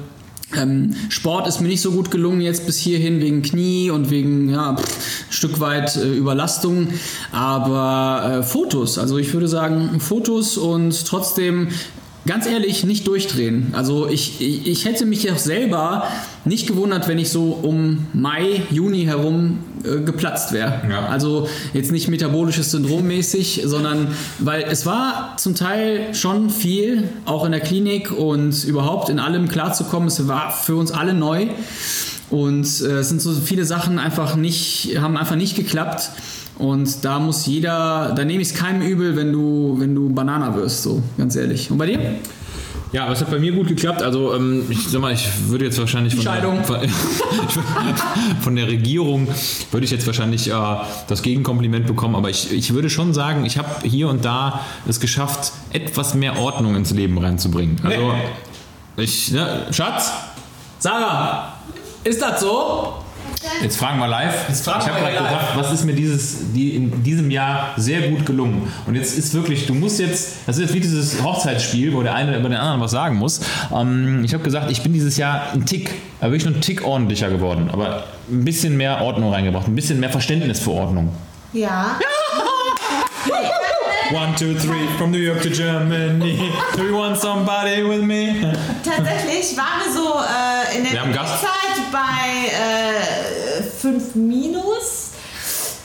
[0.56, 4.48] Ähm, Sport ist mir nicht so gut gelungen jetzt bis hierhin wegen Knie und wegen
[4.50, 6.88] ja, pff, ein Stück weit äh, Überlastung.
[7.32, 11.68] Aber äh, Fotos, also ich würde sagen Fotos und trotzdem
[12.26, 13.68] ganz ehrlich nicht durchdrehen.
[13.72, 16.04] Also ich, ich, ich hätte mich auch selber
[16.44, 20.82] nicht gewundert, wenn ich so um Mai, Juni herum äh, geplatzt wäre.
[20.88, 21.06] Ja.
[21.06, 24.08] Also jetzt nicht metabolisches Syndrom mäßig, sondern
[24.38, 29.48] weil es war zum Teil schon viel, auch in der Klinik und überhaupt in allem
[29.48, 30.08] klarzukommen.
[30.08, 31.48] Es war für uns alle neu
[32.30, 36.10] und äh, es sind so viele Sachen einfach nicht, haben einfach nicht geklappt.
[36.60, 40.54] Und da muss jeder, da nehme ich es keinem übel, wenn du, wenn du Banana
[40.54, 41.70] wirst, so ganz ehrlich.
[41.70, 41.98] Und bei dir?
[42.92, 44.02] Ja, aber es hat bei mir gut geklappt.
[44.02, 46.42] Also ähm, ich sag mal, ich würde jetzt wahrscheinlich von der,
[48.40, 49.28] von der Regierung
[49.70, 50.54] würde ich jetzt wahrscheinlich äh,
[51.08, 52.14] das Gegenkompliment bekommen.
[52.14, 56.38] Aber ich, ich würde schon sagen, ich habe hier und da es geschafft, etwas mehr
[56.38, 57.80] Ordnung ins Leben reinzubringen.
[57.84, 58.12] Also
[58.96, 60.10] ich, ne, Schatz,
[60.78, 61.54] Sarah,
[62.04, 62.94] ist das so?
[63.62, 64.48] Jetzt fragen wir live.
[64.48, 68.08] Jetzt fragen ich habe gerade gesagt, was ist mir dieses, die, in diesem Jahr sehr
[68.08, 68.70] gut gelungen?
[68.86, 72.14] Und jetzt ist wirklich, du musst jetzt, das ist jetzt wie dieses Hochzeitsspiel, wo der
[72.14, 73.40] eine über den anderen was sagen muss.
[73.74, 75.90] Ähm, ich habe gesagt, ich bin dieses Jahr ein Tick,
[76.20, 77.70] aber wirklich nur ein Tick ordentlicher geworden.
[77.72, 81.10] Aber ein bisschen mehr Ordnung reingebracht, ein bisschen mehr Verständnis für Ordnung.
[81.52, 81.96] Ja.
[84.12, 86.36] One, two, three, from New York to Germany.
[86.76, 88.40] Do you want somebody with me?
[88.82, 91.12] Tatsächlich waren wir so äh, in der.
[91.12, 95.10] Zeit bei äh, 5 minus.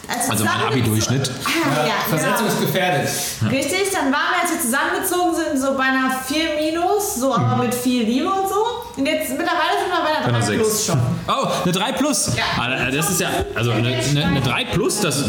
[0.07, 1.31] Als Also mein Abi-Durchschnitt.
[1.45, 2.59] Ah, ja, genau.
[2.59, 3.09] gefährdet.
[3.49, 7.63] Richtig, dann waren wir, als wir zusammengezogen sind, so bei einer 4 minus, so aber
[7.63, 8.74] mit viel Liebe und so.
[8.97, 10.61] Und jetzt mittlerweile sind wir bei einer einer 3 sechs.
[10.61, 10.99] plus schon.
[11.27, 12.31] Oh, eine 3 Plus.
[12.57, 15.23] Ah, Das ist ja, also eine, eine, eine 3 Plus, das.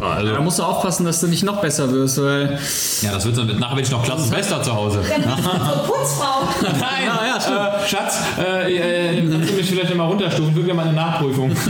[0.00, 2.58] Also, Da musst du aufpassen, dass du nicht noch besser wirst, weil.
[3.02, 5.00] Ja, das wird so, nachher bin ich noch Klassenbester zu Hause.
[5.08, 6.42] Dann bist du so Putzfrau.
[6.62, 7.58] Nein, Ja, ja, stimmt.
[7.58, 11.52] äh, Schatz, äh, äh, kannst du mich vielleicht mal runterstufen, wirklich mal eine Nachprüfung.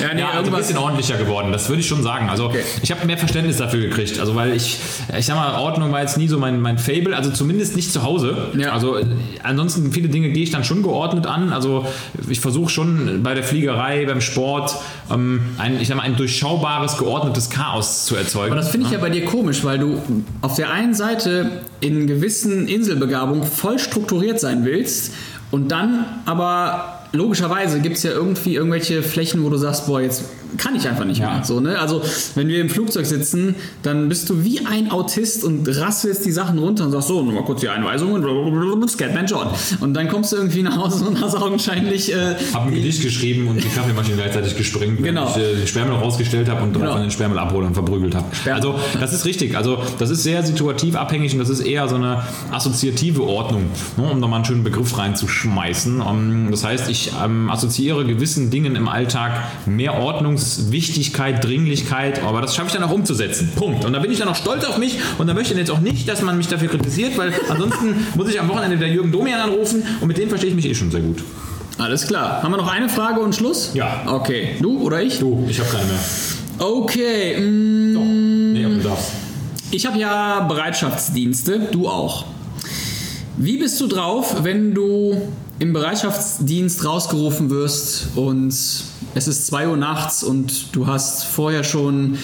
[0.00, 2.28] Ja, nee, ja, also ein bisschen ordentlicher geworden, das würde ich schon sagen.
[2.28, 2.62] Also Okay.
[2.82, 4.78] ich habe mehr Verständnis dafür gekriegt, also weil ich,
[5.16, 8.02] ich sag mal, Ordnung war jetzt nie so mein, mein Fable, also zumindest nicht zu
[8.02, 8.36] Hause.
[8.56, 8.72] Ja.
[8.72, 9.06] Also äh,
[9.42, 11.86] ansonsten viele Dinge gehe ich dann schon geordnet an, also
[12.28, 14.76] ich versuche schon bei der Fliegerei, beim Sport,
[15.12, 18.52] ähm, ein, ich sag mal, ein durchschaubares, geordnetes Chaos zu erzeugen.
[18.52, 20.00] Aber das finde ich ja bei dir komisch, weil du
[20.42, 25.12] auf der einen Seite in gewissen Inselbegabungen voll strukturiert sein willst
[25.50, 30.24] Und dann aber logischerweise gibt es ja irgendwie irgendwelche Flächen, wo du sagst, boah, jetzt
[30.56, 31.34] kann ich einfach nicht Ja.
[31.34, 31.44] mehr.
[31.44, 31.78] So, ne?
[31.78, 32.02] Also
[32.34, 36.58] wenn wir im Flugzeug sitzen, dann bist du wie ein Autist und rasselst die Sachen
[36.58, 38.22] runter und sagst so, nur mal kurz die Einweisungen,
[38.88, 39.48] Scatman John.
[39.80, 43.48] Und dann kommst du irgendwie nach Hause und hast augenscheinlich äh, Hab ein Gedicht geschrieben
[43.48, 45.28] und die Kaffeemaschine gleichzeitig gesprengt, Genau.
[45.30, 46.92] ich äh, den Sperrmüll rausgestellt habe und Genau.
[46.92, 48.26] von den Sperrmüll abhole und verprügelt habe.
[48.52, 49.56] Also das ist richtig.
[49.56, 52.22] Also das ist sehr situativ abhängig und das ist eher so eine
[52.52, 53.64] assoziative Ordnung,
[53.96, 56.02] ne, um da mal einen schönen Begriff reinzuschmeißen.
[56.08, 59.32] Ähm, das heißt, ich ähm, assoziiere gewissen Dingen im Alltag
[59.66, 59.94] mehr
[60.46, 63.50] Ordnungswichtigkeit, Dringlichkeit, aber das schaffe ich dann auch umzusetzen.
[63.56, 63.84] Punkt.
[63.84, 65.80] Und da bin ich dann auch stolz auf mich und da möchte ich jetzt auch
[65.80, 69.40] nicht, dass man mich dafür kritisiert, weil ansonsten muss ich am Wochenende der Jürgen Domian
[69.40, 71.22] anrufen und mit dem verstehe ich mich eh schon sehr gut.
[71.78, 72.42] Alles klar.
[72.42, 73.72] Haben wir noch eine Frage und Schluss?
[73.74, 74.04] Ja.
[74.06, 74.56] Okay.
[74.62, 75.18] Du oder ich?
[75.18, 75.98] Du, ich habe keine mehr.
[76.58, 77.38] Okay.
[77.38, 79.10] mm, Nee, du darfst.
[79.72, 82.24] Ich habe ja Bereitschaftsdienste, du auch.
[83.36, 85.20] Wie bist du drauf, wenn du
[85.58, 88.54] im Bereitschaftsdienst rausgerufen wirst und
[89.16, 92.18] es ist 2 Uhr nachts und du hast vorher schon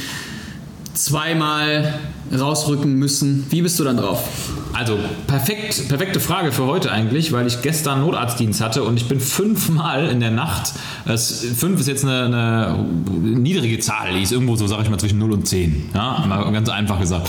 [0.92, 1.98] zweimal
[2.30, 3.46] rausrücken müssen?
[3.48, 4.28] Wie bist du dann drauf?
[4.74, 9.20] Also perfekt, perfekte Frage für heute eigentlich, weil ich gestern Notarztdienst hatte und ich bin
[9.20, 10.74] fünfmal in der Nacht,
[11.06, 12.86] das, fünf ist jetzt eine, eine
[13.22, 15.90] niedrige Zahl, die ist irgendwo so, sage ich mal, zwischen 0 und 10.
[15.94, 17.28] Ja, mal ganz einfach gesagt.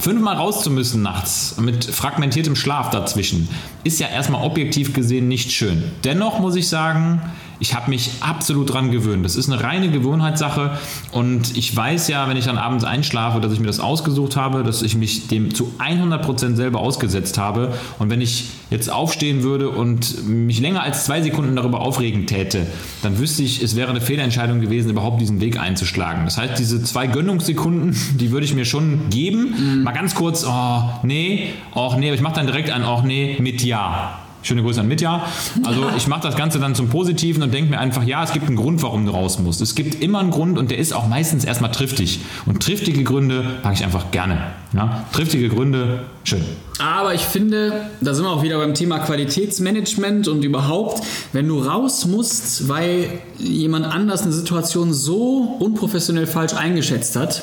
[0.00, 3.48] Fünfmal raus zu müssen nachts mit fragmentiertem Schlaf dazwischen,
[3.84, 5.84] ist ja erstmal objektiv gesehen nicht schön.
[6.02, 7.20] Dennoch muss ich sagen,
[7.60, 9.24] ich habe mich absolut dran gewöhnt.
[9.24, 10.78] Das ist eine reine Gewohnheitssache
[11.12, 14.62] und ich weiß ja, wenn ich dann abends einschlafe, dass ich mir das ausgesucht habe,
[14.62, 19.70] dass ich mich dem zu 100% selber ausgesetzt habe und wenn ich jetzt aufstehen würde
[19.70, 22.66] und mich länger als zwei Sekunden darüber aufregen täte,
[23.02, 26.24] dann wüsste ich, es wäre eine Fehlentscheidung gewesen, überhaupt diesen Weg einzuschlagen.
[26.24, 29.82] Das heißt, diese zwei Gönnungssekunden, die würde ich mir schon geben.
[29.84, 33.36] Mal ganz kurz, oh nee, oh nee, aber ich mache dann direkt ein, oh nee,
[33.40, 34.25] mit Ja.
[34.46, 35.26] Schöne Grüße an Mitja.
[35.64, 38.46] Also ich mache das Ganze dann zum Positiven und denke mir einfach, ja, es gibt
[38.46, 39.60] einen Grund, warum du raus musst.
[39.60, 42.20] Es gibt immer einen Grund und der ist auch meistens erstmal triftig.
[42.46, 44.38] Und triftige Gründe mag ich einfach gerne.
[44.72, 45.04] Ja?
[45.10, 46.44] Triftige Gründe, schön.
[46.78, 51.58] Aber ich finde, da sind wir auch wieder beim Thema Qualitätsmanagement und überhaupt, wenn du
[51.58, 57.42] raus musst, weil jemand anders eine Situation so unprofessionell falsch eingeschätzt hat,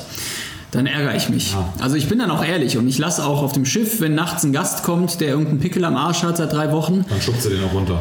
[0.74, 1.54] dann ärgere ich mich.
[1.80, 4.42] Also ich bin dann auch ehrlich und ich lasse auch auf dem Schiff, wenn nachts
[4.44, 7.50] ein Gast kommt, der irgendeinen Pickel am Arsch hat seit drei Wochen, Dann schubst du
[7.50, 8.00] den auch runter.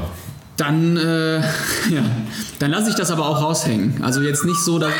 [0.57, 2.03] dann, äh, ja,
[2.59, 4.01] dann lasse ich das aber auch raushängen.
[4.03, 4.91] Also jetzt nicht so, dass.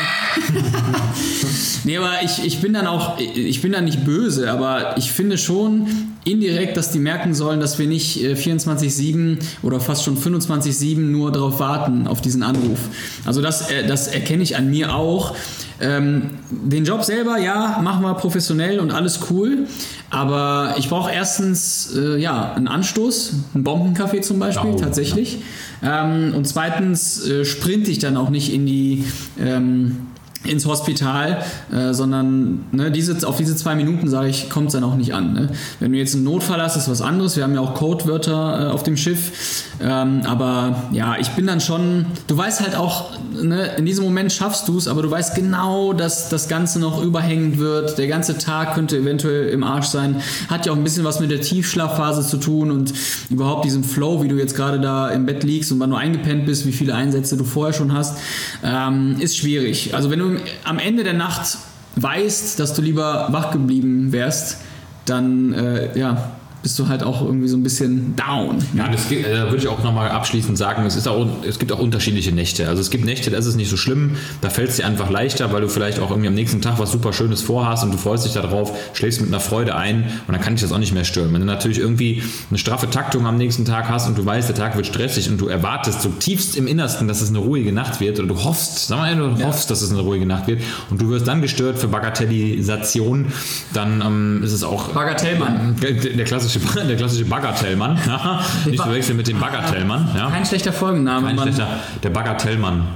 [1.84, 5.38] nee, aber ich, ich bin dann auch, ich bin dann nicht böse, aber ich finde
[5.38, 5.86] schon
[6.24, 11.32] indirekt, dass die merken sollen, dass wir nicht äh, 24-7 oder fast schon 25-7 nur
[11.32, 12.78] darauf warten, auf diesen Anruf.
[13.24, 15.34] Also das, äh, das erkenne ich an mir auch.
[15.80, 19.66] Ähm, den Job selber, ja, machen wir professionell und alles cool.
[20.10, 25.38] Aber ich brauche erstens äh, ja, einen Anstoß, einen Bombenkaffee zum Beispiel, Oh, tatsächlich.
[25.82, 29.04] Ähm, und zweitens äh, sprinte ich dann auch nicht in die
[29.38, 30.06] ähm,
[30.44, 31.42] ins Hospital,
[31.72, 35.14] äh, sondern ne, diese, auf diese zwei Minuten, sage ich, kommt es dann auch nicht
[35.14, 35.32] an.
[35.32, 35.48] Ne?
[35.80, 37.36] Wenn du jetzt einen Notfall hast, ist was anderes.
[37.36, 39.64] Wir haben ja auch Codewörter äh, auf dem Schiff.
[39.80, 44.32] Ähm, aber ja, ich bin dann schon, du weißt halt auch, ne, in diesem Moment
[44.32, 47.98] schaffst du es, aber du weißt genau, dass das Ganze noch überhängend wird.
[47.98, 50.16] Der ganze Tag könnte eventuell im Arsch sein.
[50.48, 52.92] Hat ja auch ein bisschen was mit der Tiefschlafphase zu tun und
[53.30, 56.46] überhaupt diesem Flow, wie du jetzt gerade da im Bett liegst und wann du eingepennt
[56.46, 58.18] bist, wie viele Einsätze du vorher schon hast,
[58.62, 59.94] ähm, ist schwierig.
[59.94, 60.33] Also wenn du
[60.64, 61.58] am Ende der Nacht
[61.96, 64.58] weißt, dass du lieber wach geblieben wärst,
[65.06, 66.32] dann äh, ja,
[66.64, 68.56] bist du halt auch irgendwie so ein bisschen down.
[68.74, 71.70] Ja, das gibt, äh, würde ich auch nochmal abschließend sagen, es, ist auch, es gibt
[71.72, 72.66] auch unterschiedliche Nächte.
[72.68, 75.10] Also es gibt Nächte, da ist es nicht so schlimm, da fällt es dir einfach
[75.10, 77.98] leichter, weil du vielleicht auch irgendwie am nächsten Tag was super Schönes vorhast und du
[77.98, 80.94] freust dich darauf, schläfst mit einer Freude ein und dann kann dich das auch nicht
[80.94, 81.34] mehr stören.
[81.34, 84.56] Wenn du natürlich irgendwie eine straffe Taktung am nächsten Tag hast und du weißt, der
[84.56, 88.00] Tag wird stressig und du erwartest so tiefst im Innersten, dass es eine ruhige Nacht
[88.00, 91.02] wird oder du hoffst, sag mal, du hoffst, dass es eine ruhige Nacht wird und
[91.02, 93.26] du wirst dann gestört für Bagatellisation,
[93.74, 95.76] dann ähm, ist es auch Bagatellmann.
[95.82, 96.24] der, der
[96.60, 97.98] klassische, der klassische Bagatellmann.
[98.64, 100.08] Nicht verwechseln mit dem Bagatellmann.
[100.16, 100.30] Ja.
[100.30, 101.28] Kein schlechter Folgenname.
[101.28, 101.68] Kein schlechter.
[102.02, 102.86] Der Bagatellmann.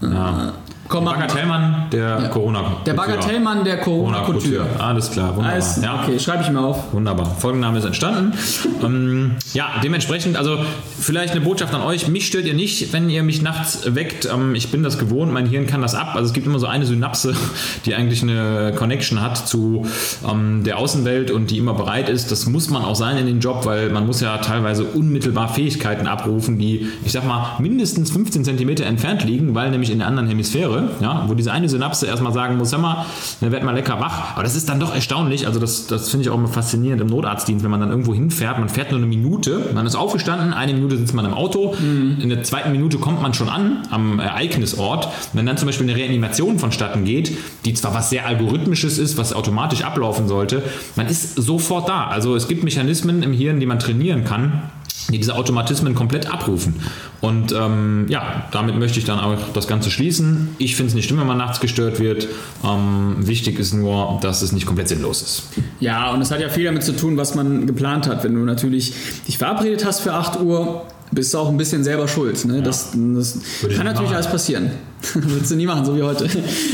[0.00, 0.52] Ja.
[0.88, 2.76] Komm, Der Bagatellmann der Corona.
[2.86, 4.66] Der Bagatellmann der Corona-Kultur.
[4.78, 5.52] Alles klar, wunderbar.
[5.52, 6.00] Alles, ja.
[6.02, 6.92] Okay, schreibe ich mir auf.
[6.92, 7.26] Wunderbar.
[7.38, 8.32] Folgenname ist entstanden.
[8.82, 10.58] ähm, ja, dementsprechend, also
[10.98, 12.08] vielleicht eine Botschaft an euch.
[12.08, 14.28] Mich stört ihr nicht, wenn ihr mich nachts weckt.
[14.32, 16.12] Ähm, ich bin das gewohnt, mein Hirn kann das ab.
[16.14, 17.34] Also es gibt immer so eine Synapse,
[17.84, 19.86] die eigentlich eine Connection hat zu
[20.28, 22.30] ähm, der Außenwelt und die immer bereit ist.
[22.30, 26.06] Das muss man auch sein in den Job, weil man muss ja teilweise unmittelbar Fähigkeiten
[26.06, 30.28] abrufen, die, ich sag mal, mindestens 15 Zentimeter entfernt liegen, weil nämlich in der anderen
[30.28, 33.06] Hemisphäre höre, ja, wo diese eine Synapse erstmal sagen muss, hör mal,
[33.40, 34.32] dann werd mal lecker wach.
[34.34, 37.08] Aber das ist dann doch erstaunlich, also das, das finde ich auch immer faszinierend im
[37.08, 40.74] Notarztdienst, wenn man dann irgendwo hinfährt, man fährt nur eine Minute, man ist aufgestanden, eine
[40.74, 45.08] Minute sitzt man im Auto, in der zweiten Minute kommt man schon an am Ereignisort.
[45.32, 49.32] Wenn dann zum Beispiel eine Reanimation vonstatten geht, die zwar was sehr Algorithmisches ist, was
[49.32, 50.62] automatisch ablaufen sollte,
[50.96, 52.06] man ist sofort da.
[52.06, 54.62] Also es gibt Mechanismen im Hirn, die man trainieren kann,
[55.08, 56.74] diese Automatismen komplett abrufen.
[57.20, 60.54] Und ähm, ja, damit möchte ich dann auch das Ganze schließen.
[60.58, 62.28] Ich finde es nicht schlimm, wenn man nachts gestört wird.
[62.64, 65.42] Ähm, wichtig ist nur, dass es nicht komplett sinnlos ist.
[65.80, 68.24] Ja, und es hat ja viel damit zu tun, was man geplant hat.
[68.24, 68.92] Wenn du natürlich
[69.26, 72.44] dich verabredet hast für 8 Uhr, bist du auch ein bisschen selber schuld.
[72.44, 72.62] Ne?
[72.62, 73.38] Das, das
[73.68, 74.14] ich kann natürlich machen.
[74.14, 74.70] alles passieren.
[75.14, 76.28] Würdest du nie machen, so wie heute.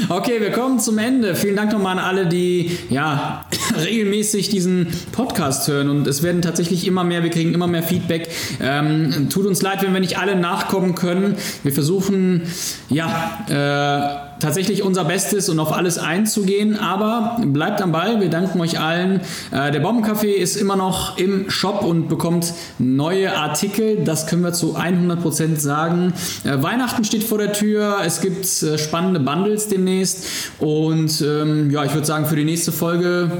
[0.08, 1.34] Okay, wir kommen zum Ende.
[1.34, 3.44] Vielen Dank nochmal an alle, die ja
[3.76, 5.90] regelmäßig diesen Podcast hören.
[5.90, 8.28] Und es werden tatsächlich immer mehr, wir kriegen immer mehr Feedback.
[8.60, 11.36] Ähm, tut uns leid, wenn wir nicht alle nachkommen können.
[11.62, 12.42] Wir versuchen,
[12.88, 18.20] ja, äh, tatsächlich unser Bestes und auf alles einzugehen, aber bleibt am Ball.
[18.20, 19.20] Wir danken euch allen.
[19.52, 24.04] Äh, der Bombencafé ist immer noch im Shop und bekommt neue Artikel.
[24.04, 26.12] Das können wir zu 100% sagen.
[26.44, 27.98] Äh, Weihnachten steht vor der Tür.
[28.04, 30.26] Es gibt äh, spannende Bundles demnächst.
[30.58, 33.30] Und ähm, ja, ich würde sagen, für die nächste Folge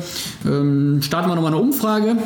[0.46, 2.16] ähm, starten wir nochmal eine Umfrage.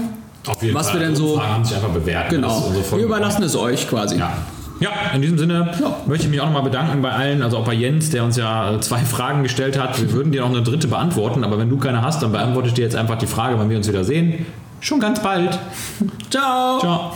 [0.47, 2.31] Auf jeden Was wir denn so- Umfragen haben sich einfach bewährt.
[2.31, 2.73] Genau.
[2.95, 4.17] Wir überlassen es euch quasi.
[4.19, 4.33] Ja.
[4.81, 5.73] Ja, in diesem Sinne
[6.07, 8.75] möchte ich mich auch nochmal bedanken bei allen, also auch bei Jens, der uns ja
[8.75, 10.01] äh, zwei Fragen gestellt hat.
[10.01, 12.75] Wir würden dir noch eine dritte beantworten, aber wenn du keine hast, dann beantworte ich
[12.75, 14.47] dir jetzt einfach die Frage, wann wir uns wieder sehen.
[14.81, 15.59] Schon ganz bald.
[16.31, 16.79] Ciao.
[16.79, 17.13] Ciao.